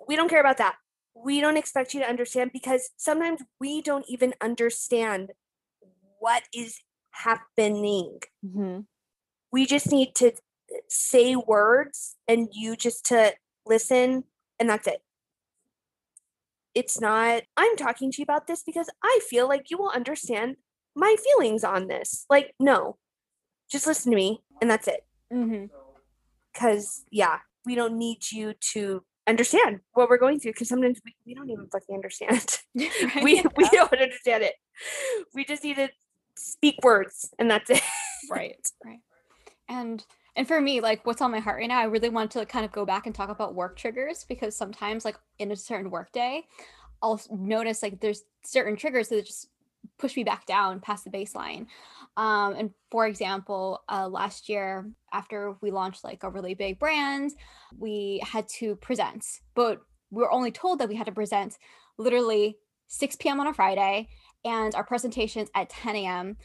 [0.07, 0.75] We don't care about that.
[1.15, 5.31] We don't expect you to understand because sometimes we don't even understand
[6.19, 6.79] what is
[7.11, 8.19] happening.
[8.45, 8.85] Mhm.
[9.51, 10.33] We just need to
[10.89, 13.33] say words and you just to
[13.65, 14.23] listen
[14.59, 15.01] and that's it.
[16.75, 20.57] It's not I'm talking to you about this because I feel like you will understand
[20.95, 22.25] my feelings on this.
[22.29, 22.97] Like, no,
[23.71, 25.05] just listen to me and that's it.
[25.33, 25.65] Mm-hmm.
[26.53, 31.15] Because, yeah, we don't need you to understand what we're going through because sometimes we,
[31.25, 32.57] we don't even fucking understand.
[32.75, 34.55] we, we don't understand it.
[35.35, 35.89] We just need to
[36.35, 37.81] speak words and that's it.
[38.29, 38.99] right right
[39.69, 40.05] and
[40.35, 42.65] and for me like what's on my heart right now i really want to kind
[42.65, 46.11] of go back and talk about work triggers because sometimes like in a certain work
[46.11, 46.45] day
[47.01, 49.49] i'll notice like there's certain triggers that just
[49.97, 51.65] push me back down past the baseline
[52.17, 57.31] um and for example uh last year after we launched like a really big brand
[57.77, 61.57] we had to present but we were only told that we had to present
[61.97, 62.57] literally
[62.87, 63.39] 6 p.m.
[63.39, 64.07] on a Friday
[64.45, 66.37] and our presentations at 10 a.m.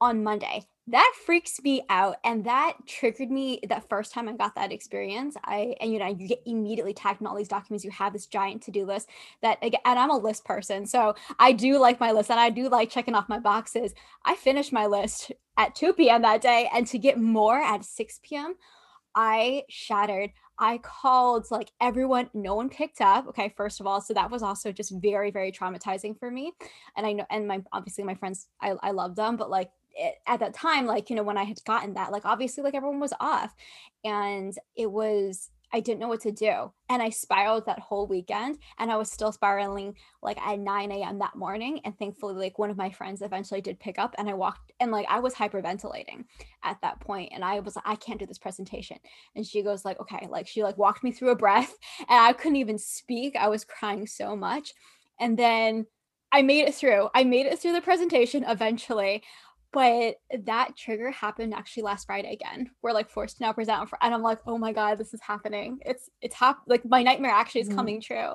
[0.00, 0.64] on Monday.
[0.90, 2.16] That freaks me out.
[2.24, 5.36] And that triggered me that first time I got that experience.
[5.44, 7.84] I, and you know, you get immediately tagged in all these documents.
[7.84, 9.08] You have this giant to do list
[9.40, 10.84] that, and I'm a list person.
[10.86, 13.94] So I do like my list and I do like checking off my boxes.
[14.24, 16.22] I finished my list at 2 p.m.
[16.22, 16.68] that day.
[16.74, 18.56] And to get more at 6 p.m.,
[19.14, 20.30] I shattered.
[20.58, 23.28] I called like everyone, no one picked up.
[23.28, 26.52] Okay, first of all, so that was also just very, very traumatizing for me.
[26.96, 29.70] And I know, and my obviously my friends, I, I love them, but like
[30.26, 33.00] at that time, like you know, when I had gotten that, like obviously, like everyone
[33.00, 33.54] was off,
[34.04, 36.72] and it was I didn't know what to do.
[36.88, 41.18] And I spiraled that whole weekend and I was still spiraling like at 9 a.m.
[41.20, 41.80] that morning.
[41.84, 44.90] And thankfully, like one of my friends eventually did pick up and I walked and
[44.90, 46.24] like I was hyperventilating
[46.64, 48.98] at that point And I was like, I can't do this presentation.
[49.36, 52.32] And she goes, like, okay, like she like walked me through a breath and I
[52.32, 53.36] couldn't even speak.
[53.36, 54.72] I was crying so much.
[55.20, 55.86] And then
[56.32, 57.08] I made it through.
[57.14, 59.22] I made it through the presentation eventually
[59.72, 62.70] but that trigger happened actually last Friday again.
[62.82, 65.20] We're like forced to now present, for, and I'm like, oh my god, this is
[65.20, 65.78] happening.
[65.84, 67.76] It's it's hap- like my nightmare actually is mm-hmm.
[67.76, 68.34] coming true.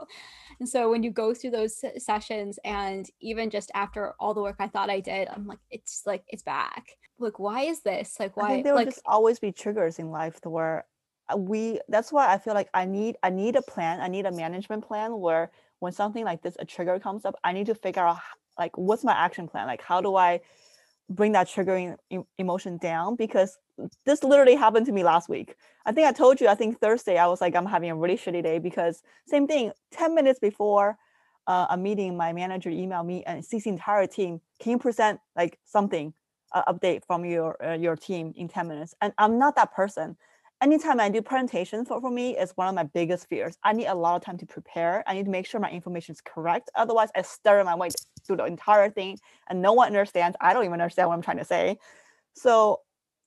[0.60, 4.56] And so when you go through those sessions, and even just after all the work
[4.60, 6.86] I thought I did, I'm like, it's like it's back.
[7.20, 8.16] Like, why is this?
[8.20, 8.46] Like, why?
[8.46, 10.86] I think there like, will just always be triggers in life to where
[11.34, 11.82] uh, we.
[11.90, 14.00] That's why I feel like I need I need a plan.
[14.00, 17.52] I need a management plan where when something like this a trigger comes up, I
[17.52, 18.20] need to figure out
[18.58, 19.68] like what's my action plan.
[19.68, 20.40] Like, how do I
[21.10, 21.95] bring that triggering
[22.38, 23.58] emotion down because
[24.06, 25.56] this literally happened to me last week.
[25.86, 28.18] I think I told you, I think Thursday, I was like, I'm having a really
[28.18, 30.97] shitty day because same thing, 10 minutes before
[31.47, 35.60] uh, a meeting, my manager emailed me and the entire team, can you present like
[35.64, 36.14] something,
[36.53, 38.95] uh, update from your, uh, your team in 10 minutes?
[39.01, 40.18] And I'm not that person
[40.66, 43.55] anytime I do presentation for, for me is one of my biggest fears.
[43.63, 45.03] I need a lot of time to prepare.
[45.05, 46.72] I need to make sure my information is correct.
[46.74, 47.89] Otherwise, I stutter my way
[48.26, 50.36] through the entire thing and no one understands.
[50.41, 51.78] I don't even understand what I'm trying to say.
[52.34, 52.80] So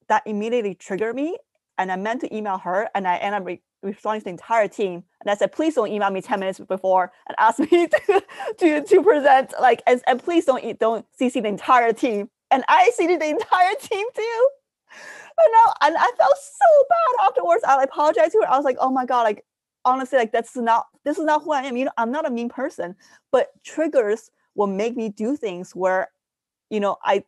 [0.08, 1.38] that immediately triggered me.
[1.78, 4.66] And I meant to email her and I ended up re- responding to the entire
[4.66, 5.04] team.
[5.20, 8.22] And I said, please don't email me 10 minutes before and ask me to,
[8.58, 12.30] to, to present like, and, and please don't, don't CC the entire team.
[12.50, 14.48] And I CC the entire team too
[15.44, 17.64] and now and I felt so bad afterwards.
[17.64, 18.50] I apologized to her.
[18.50, 19.44] I was like, oh my god, like
[19.84, 21.76] honestly, like that's not this is not who I am.
[21.76, 22.94] You know, I'm not a mean person,
[23.32, 26.08] but triggers will make me do things where,
[26.70, 27.24] you know, I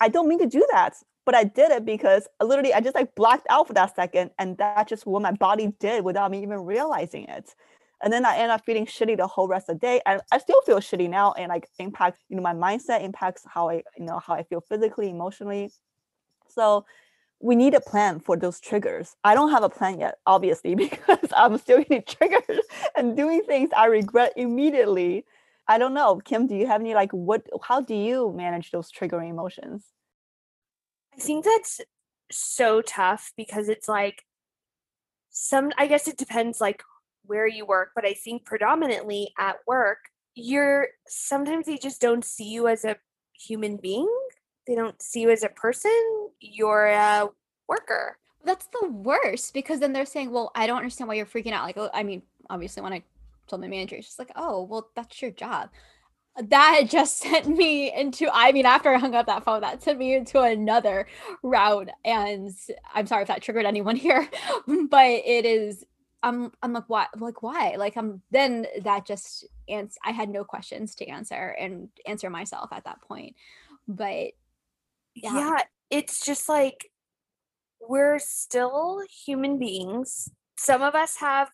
[0.00, 3.14] I don't mean to do that, but I did it because literally I just like
[3.14, 6.64] blacked out for that second, and that's just what my body did without me even
[6.64, 7.54] realizing it.
[8.02, 10.00] And then I end up feeling shitty the whole rest of the day.
[10.04, 13.70] And I still feel shitty now and like impacts, you know, my mindset impacts how
[13.70, 15.72] I, you know, how I feel physically, emotionally.
[16.48, 16.84] So
[17.40, 19.14] we need a plan for those triggers.
[19.22, 22.60] I don't have a plan yet, obviously, because I'm still getting triggered
[22.96, 25.24] and doing things I regret immediately.
[25.68, 26.20] I don't know.
[26.24, 29.84] Kim, do you have any like what how do you manage those triggering emotions?
[31.14, 31.80] I think that's
[32.30, 34.24] so tough because it's like
[35.30, 36.82] some I guess it depends like
[37.24, 39.98] where you work, but I think predominantly at work,
[40.34, 42.96] you're sometimes they just don't see you as a
[43.32, 44.08] human being
[44.66, 45.92] they don't see you as a person
[46.40, 47.28] you're a
[47.68, 48.18] worker.
[48.44, 51.64] That's the worst because then they're saying well i don't understand why you're freaking out.
[51.64, 53.02] Like oh, i mean obviously when i
[53.48, 55.70] told my manager she's like oh well that's your job.
[56.50, 59.98] That just sent me into i mean after i hung up that phone that sent
[59.98, 61.06] me into another
[61.42, 62.50] route and
[62.94, 64.28] i'm sorry if that triggered anyone here
[64.66, 65.84] but it is
[66.22, 67.76] i'm i'm like why like why?
[67.76, 72.70] Like i'm then that just and i had no questions to answer and answer myself
[72.72, 73.34] at that point
[73.88, 74.32] but
[75.16, 75.34] yeah.
[75.34, 76.90] yeah it's just like
[77.80, 80.28] we're still human beings.
[80.58, 81.48] Some of us have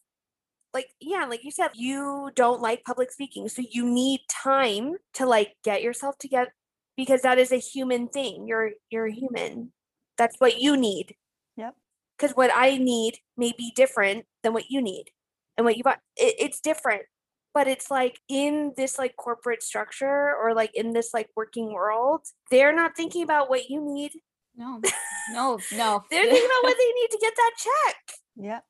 [0.73, 5.27] like yeah like you said you don't like public speaking so you need time to
[5.27, 6.55] like get yourself together
[6.97, 8.47] because that is a human thing.
[8.47, 9.73] You're you're human.
[10.17, 11.15] That's what you need.
[11.57, 11.75] Yep.
[12.17, 15.07] Because what i need may be different than what you need
[15.57, 15.99] and what you want.
[16.17, 17.03] It, it's different
[17.55, 22.27] but it's like in this like corporate structure or like in this like working world
[22.51, 24.13] they're not thinking about what you need.
[24.57, 24.81] No.
[25.33, 26.03] No no.
[26.11, 27.97] They're thinking about what they need to get that check.
[28.37, 28.61] Yeah.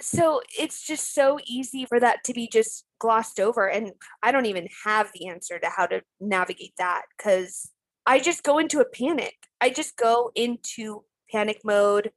[0.00, 3.90] So it's just so easy for that to be just glossed over and
[4.22, 7.72] i don't even have the answer to how to navigate that because
[8.06, 9.34] i just go into a panic.
[9.60, 12.10] I just go into panic mode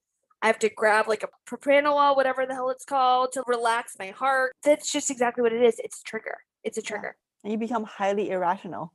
[0.46, 4.12] I have to grab like a propranolol, whatever the hell it's called, to relax my
[4.12, 4.54] heart.
[4.64, 5.80] That's just exactly what it is.
[5.80, 6.38] It's trigger.
[6.64, 7.16] It's a trigger.
[7.18, 7.46] Yeah.
[7.46, 8.94] And you become highly irrational.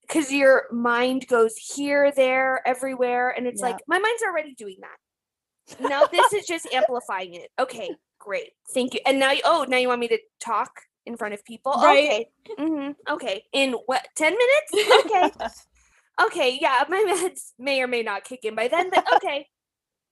[0.00, 3.28] Because your mind goes here, there, everywhere.
[3.28, 3.72] And it's yeah.
[3.72, 5.86] like, my mind's already doing that.
[5.86, 7.50] Now this is just amplifying it.
[7.58, 8.52] Okay, great.
[8.72, 9.00] Thank you.
[9.04, 10.70] And now, you, oh, now you want me to talk
[11.04, 11.74] in front of people.
[11.74, 12.28] Right.
[12.50, 12.54] Okay.
[12.58, 13.44] hmm Okay.
[13.52, 14.90] In what, 10 minutes?
[15.04, 15.50] Okay.
[16.24, 16.58] okay.
[16.58, 16.84] Yeah.
[16.88, 19.48] My meds may or may not kick in by then, but okay.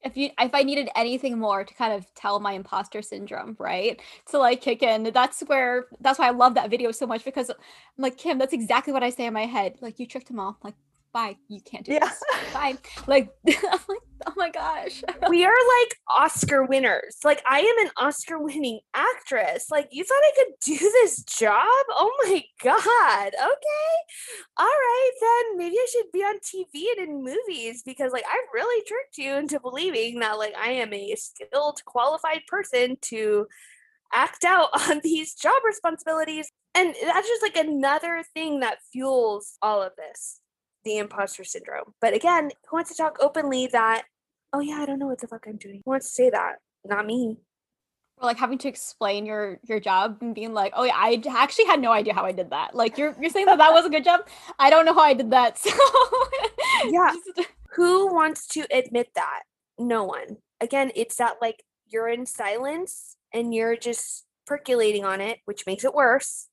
[0.05, 4.01] If you if I needed anything more to kind of tell my imposter syndrome, right?
[4.31, 7.51] To like kick in, that's where that's why I love that video so much because
[7.51, 7.57] I'm
[7.99, 9.77] like Kim, that's exactly what I say in my head.
[9.81, 10.59] Like you tricked them all.
[10.63, 10.75] Like
[11.15, 12.01] bye, you can't do Yeah.
[12.01, 12.23] this.
[12.53, 12.77] Bye.
[13.07, 13.55] Like I'm
[13.89, 15.03] like, oh my gosh.
[15.31, 17.17] we are like Oscar winners.
[17.25, 19.71] Like I am an Oscar winning actress.
[19.71, 21.85] Like you thought I could do this job?
[21.91, 23.29] Oh my god.
[23.29, 23.95] Okay.
[24.59, 28.39] All right then maybe I should be on TV and in movies because like I
[28.53, 33.47] really tricked you into believing that like I am a skilled qualified person to
[34.13, 36.51] act out on these job responsibilities.
[36.75, 40.41] And that's just like another thing that fuels all of this.
[40.85, 41.95] The imposter syndrome.
[42.01, 44.05] But again, who wants to talk openly that
[44.53, 45.83] oh yeah, I don't know what the fuck I'm doing.
[45.85, 46.57] Who wants to say that?
[46.85, 47.39] Not me.
[48.19, 51.65] Or like having to explain your your job and being like, oh yeah, I actually
[51.67, 52.75] had no idea how I did that.
[52.75, 54.21] Like you're you're saying that that was a good job.
[54.59, 55.59] I don't know how I did that.
[55.65, 55.71] So
[56.91, 57.13] Yeah.
[57.37, 59.43] just- Who wants to admit that?
[59.79, 60.37] No one.
[60.61, 65.85] Again, it's that like you're in silence and you're just percolating on it, which makes
[65.85, 66.49] it worse.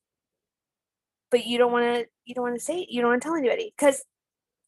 [1.29, 2.89] But you don't want to you don't want to say it.
[2.89, 4.03] You don't want to tell anybody cuz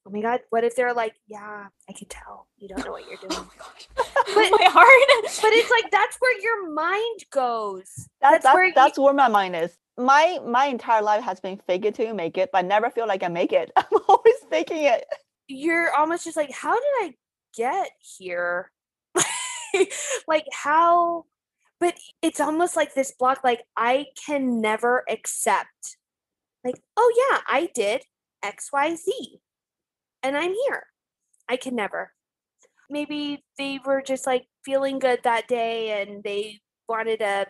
[0.06, 2.48] oh my god, what if they're like, "Yeah, I can tell.
[2.58, 3.50] You don't know what you're oh doing."
[3.98, 4.04] my.
[4.36, 5.32] But- my heart.
[5.42, 7.90] but it's like that's where your mind goes.
[7.96, 9.76] That's That's that's, where you- that's where my mind is.
[9.98, 12.90] My my entire life has been fake it till you make it, but I never
[12.90, 13.72] feel like I make it.
[13.76, 15.06] I'm always faking it.
[15.48, 17.14] you're almost just like, how did I
[17.56, 18.72] get here?
[20.28, 21.26] like how
[21.80, 25.98] but it's almost like this block like I can never accept
[26.64, 28.04] like, oh yeah, I did
[28.46, 29.08] XYZ.
[30.24, 30.88] And I'm here.
[31.50, 32.14] I can never.
[32.90, 37.48] Maybe they were just like feeling good that day and they wanted to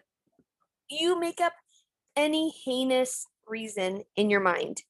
[0.89, 1.53] you make up
[2.15, 4.83] any heinous reason in your mind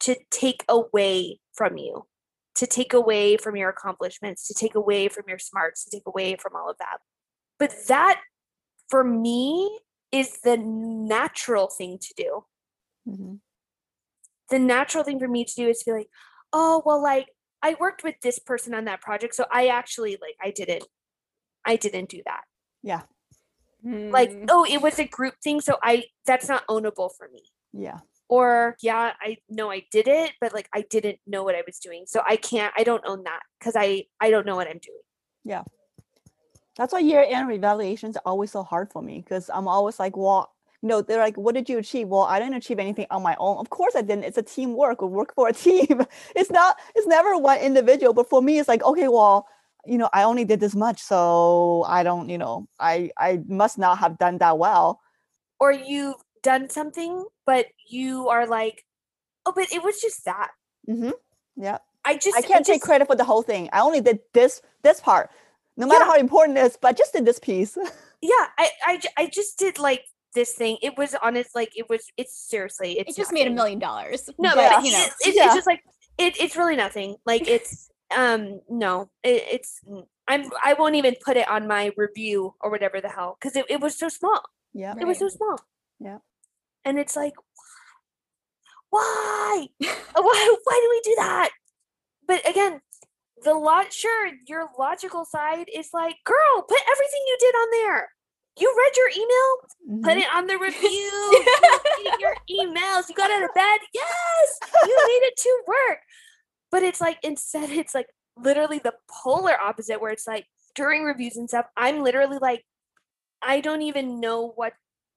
[0.00, 2.06] to take away from you,
[2.56, 6.36] to take away from your accomplishments, to take away from your smarts, to take away
[6.36, 6.98] from all of that.
[7.58, 8.20] But that,
[8.88, 9.78] for me,
[10.12, 12.44] is the natural thing to do.
[13.08, 13.40] Mhm.
[14.50, 16.10] The natural thing for me to do is to be like,
[16.54, 17.28] oh, well, like
[17.62, 19.34] I worked with this person on that project.
[19.34, 20.84] So I actually, like, I didn't,
[21.66, 22.42] I didn't do that.
[22.82, 23.02] Yeah.
[23.82, 24.46] Like, Hmm.
[24.48, 25.60] oh, it was a group thing.
[25.60, 27.42] So I, that's not ownable for me.
[27.76, 27.98] Yeah.
[28.28, 31.78] or yeah i know i did it but like i didn't know what i was
[31.78, 34.78] doing so i can't i don't own that because i i don't know what i'm
[34.78, 35.04] doing
[35.44, 35.64] Yeah.
[36.76, 40.16] That's why year end evaluations are always so hard for me because I'm always like,
[40.16, 40.53] well,
[40.84, 42.08] you know, they're like, what did you achieve?
[42.08, 43.56] Well, I didn't achieve anything on my own.
[43.56, 44.24] Of course I didn't.
[44.24, 45.00] It's a teamwork.
[45.00, 46.04] We work for a team.
[46.36, 48.12] It's not, it's never one individual.
[48.12, 49.48] But for me, it's like, okay, well,
[49.86, 51.00] you know, I only did this much.
[51.00, 55.00] So I don't, you know, I I must not have done that well.
[55.60, 58.84] or you've done something but you are like
[59.46, 60.50] oh but it was just that
[60.88, 61.12] Mm-hmm.
[61.56, 61.78] Yeah.
[62.04, 63.70] i just I can't take just, credit for the whole thing.
[63.72, 65.30] I only did this this part.
[65.78, 66.10] No matter Yeah.
[66.12, 67.78] how important it is, but I just did this piece.
[68.20, 70.04] yeah I, I i just did like
[70.34, 73.50] this thing it was honest like it was it's seriously it's it just made a
[73.50, 74.28] million dollars.
[74.38, 74.76] no Yeah.
[74.76, 74.98] but you know.
[75.06, 75.46] it's, it's, Yeah.
[75.46, 75.82] it's just like
[76.18, 81.14] it, it's really nothing like it's um no it, it's n- i'm i won't even
[81.24, 84.40] put it on my review or whatever the hell because it, it was so small
[84.74, 84.94] yeah.
[85.00, 85.60] It was so small.
[86.00, 86.18] Yeah.
[86.84, 87.34] And it's like,
[88.90, 89.68] why?
[89.78, 90.56] why?
[90.64, 91.50] Why do we do that?
[92.26, 92.80] But again,
[93.42, 98.08] the lot sure your logical side is like, girl, put everything you did on there.
[98.58, 100.20] You read your email, put Mhm.
[100.22, 101.44] it on the review.
[102.20, 103.08] your emails.
[103.08, 103.80] You got out of bed.
[103.92, 105.98] Yes, you made it to work.
[106.70, 111.36] But it's like instead, it's like literally the polar opposite, where it's like during reviews
[111.36, 112.64] and stuff, I'm literally like,
[113.42, 114.74] I don't even know what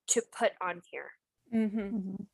[0.10, 1.12] to put on here.
[1.52, 2.26] hmm Mhm.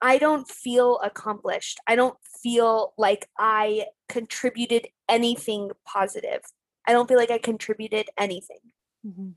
[0.00, 1.78] I don't feel accomplished.
[1.86, 6.42] I don't feel like I contributed anything positive.
[6.86, 8.58] I don't feel like I contributed anything.
[9.06, 9.34] Mhm.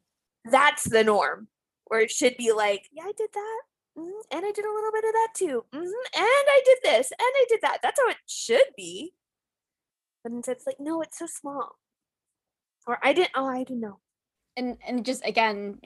[0.52, 1.48] That's the norm,
[1.86, 3.62] where it should be like, yeah, I did that.
[3.98, 5.66] mhm, and I did a little bit of that too.
[5.74, 5.82] mhm,
[6.16, 7.80] and I did this and I did that.
[7.82, 9.14] That's how it should be.
[10.24, 11.80] But instead, it's like, no, it's so small.
[12.86, 14.00] Or I didn't, oh, I didn't know.
[14.58, 15.80] and and just again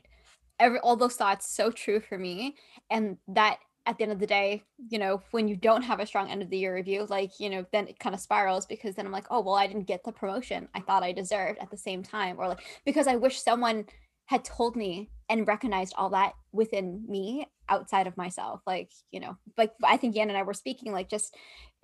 [0.60, 2.56] every all those thoughts so true for me
[2.92, 6.06] and that at the end of the day you know when you don't have a
[6.06, 8.96] strong end of the year review like you know then it kind of spirals because
[8.96, 11.72] then i'm like oh well i didn't get the promotion i thought i deserved at
[11.72, 13.86] the same time or like because i wish someone
[14.32, 19.36] had told me and recognized all that within me outside of myself like you know
[19.58, 21.36] like i think yan and i were speaking like just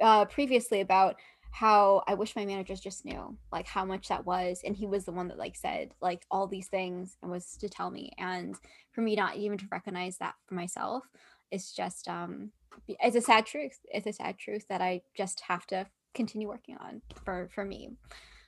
[0.01, 1.17] uh previously about
[1.51, 4.61] how I wish my managers just knew like how much that was.
[4.63, 7.69] And he was the one that like said like all these things and was to
[7.69, 8.11] tell me.
[8.19, 8.55] And
[8.91, 11.05] for me not even to recognize that for myself,
[11.49, 12.51] it's just um
[12.87, 13.79] it's a sad truth.
[13.85, 17.91] It's a sad truth that I just have to continue working on for for me.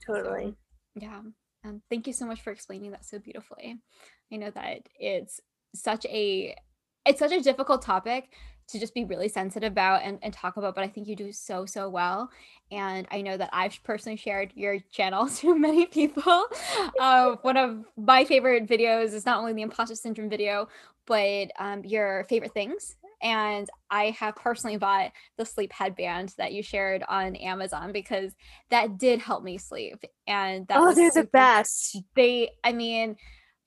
[0.05, 0.51] Totally.
[0.51, 1.21] So, yeah.
[1.65, 3.77] Um, thank you so much for explaining that so beautifully.
[4.31, 5.41] I know that it's
[5.75, 6.55] such a
[7.05, 8.33] it's such a difficult topic
[8.67, 11.31] to just be really sensitive about and, and talk about but i think you do
[11.31, 12.29] so so well.
[12.71, 16.45] And i know that i've personally shared your channel to many people.
[16.99, 20.67] Uh, one of my favorite videos is not only the imposter syndrome video
[21.05, 26.63] but um, your favorite things and i have personally bought the sleep headband that you
[26.63, 28.33] shared on amazon because
[28.69, 31.97] that did help me sleep and that oh they're super, the best.
[32.15, 33.15] they i mean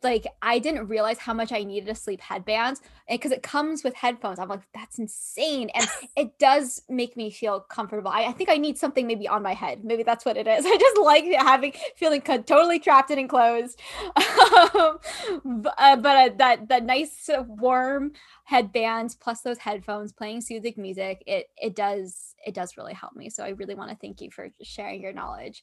[0.05, 3.94] like I didn't realize how much I needed a sleep headband because it comes with
[3.94, 4.38] headphones.
[4.38, 5.70] I'm like, that's insane.
[5.74, 5.86] And
[6.16, 8.11] it does make me feel comfortable.
[8.11, 9.84] I, I, think I need something maybe on my head.
[9.84, 10.64] Maybe that's what it is.
[10.66, 13.80] I just like having feeling totally trapped and enclosed.
[14.16, 14.98] um,
[15.44, 18.12] but, uh, but uh, that that nice warm
[18.44, 23.30] headband plus those headphones playing soothing music, it it does it does really help me.
[23.30, 25.62] So I really want to thank you for sharing your knowledge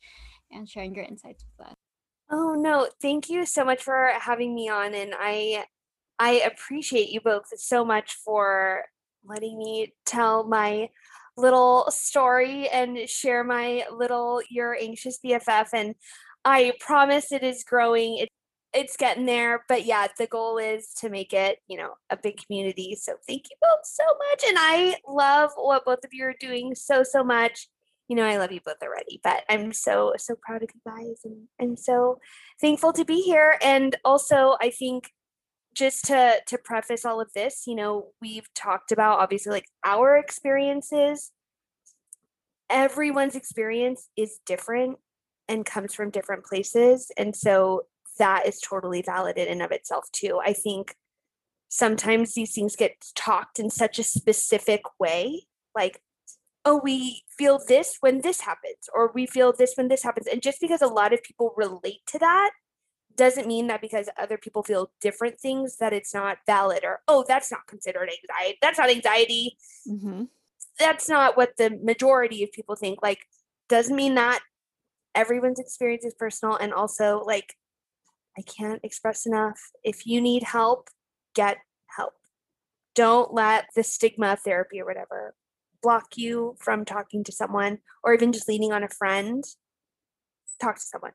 [0.52, 1.79] and sharing your insights with us.
[2.32, 5.66] Oh no, thank you so much for having me on and I
[6.20, 8.86] I appreciate you both so much for
[9.26, 10.90] letting me tell my
[11.38, 15.96] little story and share my little your anxious BFF and
[16.46, 18.18] I promise it is growing.
[18.20, 18.30] It,
[18.74, 22.38] it's getting there, but yeah, the goal is to make it, you know, a big
[22.46, 22.96] community.
[23.02, 26.76] So thank you both so much and I love what both of you are doing
[26.76, 27.68] so so much
[28.10, 31.20] you know, I love you both already, but I'm so, so proud of you guys
[31.24, 32.20] and I'm so
[32.60, 33.58] thankful to be here.
[33.62, 35.12] And also, I think
[35.76, 40.18] just to to preface all of this, you know, we've talked about obviously like our
[40.18, 41.32] experiences.
[42.70, 44.98] Everyone's experience is different
[45.48, 47.12] and comes from different places.
[47.16, 47.84] And so
[48.18, 50.40] that is totally valid in and of itself too.
[50.44, 50.96] I think
[51.70, 55.44] sometimes these things get talked in such a specific way.
[55.76, 56.02] Like
[56.70, 60.28] oh, we feel this when this happens, or we feel this when this happens.
[60.28, 62.52] And just because a lot of people relate to that
[63.16, 67.26] doesn't mean that because other people feel different things that it's not valid or, oh,
[67.28, 68.60] that's not considered anxiety.
[68.62, 69.58] That's not anxiety.
[69.88, 70.26] Mm-hmm.
[70.78, 73.00] That's not what the majority of people think.
[73.02, 73.22] Like,
[73.68, 74.42] doesn't mean that
[75.16, 76.56] everyone's experience is personal.
[76.56, 77.56] And also, like,
[78.38, 79.60] I can't express enough.
[79.84, 80.90] If you need help,
[81.34, 81.58] get
[81.88, 82.14] help.
[82.94, 85.34] Don't let the stigma of therapy or whatever
[85.82, 89.44] block you from talking to someone or even just leaning on a friend,
[90.60, 91.12] talk to someone.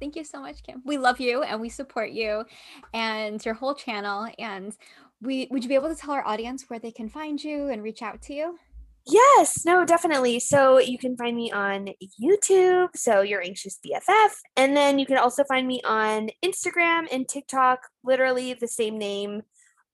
[0.00, 0.82] Thank you so much, Kim.
[0.84, 2.44] We love you and we support you
[2.92, 4.26] and your whole channel.
[4.38, 4.76] And
[5.20, 7.82] we would you be able to tell our audience where they can find you and
[7.82, 8.58] reach out to you?
[9.06, 10.38] Yes, no, definitely.
[10.40, 11.88] So you can find me on
[12.22, 17.28] YouTube, so your anxious BFF, and then you can also find me on Instagram and
[17.28, 19.42] TikTok, literally the same name.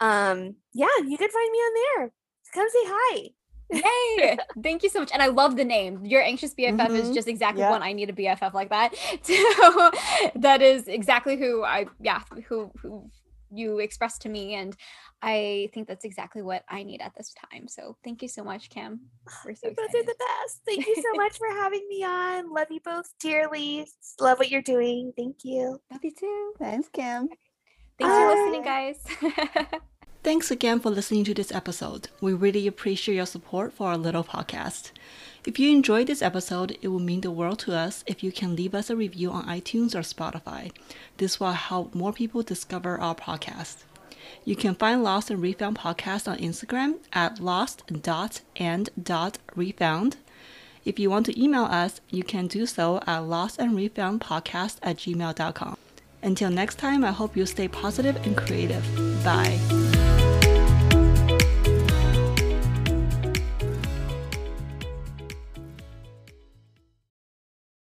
[0.00, 2.12] Um, yeah, you can find me on there.
[2.52, 3.28] Come say hi.
[3.70, 5.10] Hey, thank you so much.
[5.12, 6.04] And I love the name.
[6.04, 6.94] Your anxious BFF mm-hmm.
[6.94, 7.70] is just exactly yeah.
[7.70, 8.94] what I need a BFF like that.
[9.58, 9.90] So
[10.36, 13.10] that is exactly who I yeah, who who
[13.50, 14.76] you expressed to me and
[15.20, 17.66] I think that's exactly what I need at this time.
[17.66, 19.00] So thank you so much, Kim.
[19.44, 20.60] We're so you both are the best.
[20.66, 22.52] Thank you so much for having me on.
[22.52, 23.86] Love you both dearly.
[24.20, 25.12] Love what you're doing.
[25.16, 25.80] Thank you.
[25.90, 26.52] Love you too.
[26.58, 27.28] Thanks, Kim.
[27.98, 28.18] Thanks Bye.
[28.18, 29.88] for listening, guys.
[30.22, 32.08] Thanks again for listening to this episode.
[32.20, 34.90] We really appreciate your support for our little podcast.
[35.46, 38.54] If you enjoyed this episode, it will mean the world to us if you can
[38.56, 40.70] leave us a review on iTunes or Spotify.
[41.16, 43.84] This will help more people discover our podcast.
[44.44, 50.16] You can find Lost and Refound podcast on Instagram at lost.and.refound.
[50.84, 55.76] If you want to email us, you can do so at lostandrefoundpodcast at gmail.com.
[56.22, 58.84] Until next time, I hope you stay positive and creative.
[59.24, 59.58] Bye.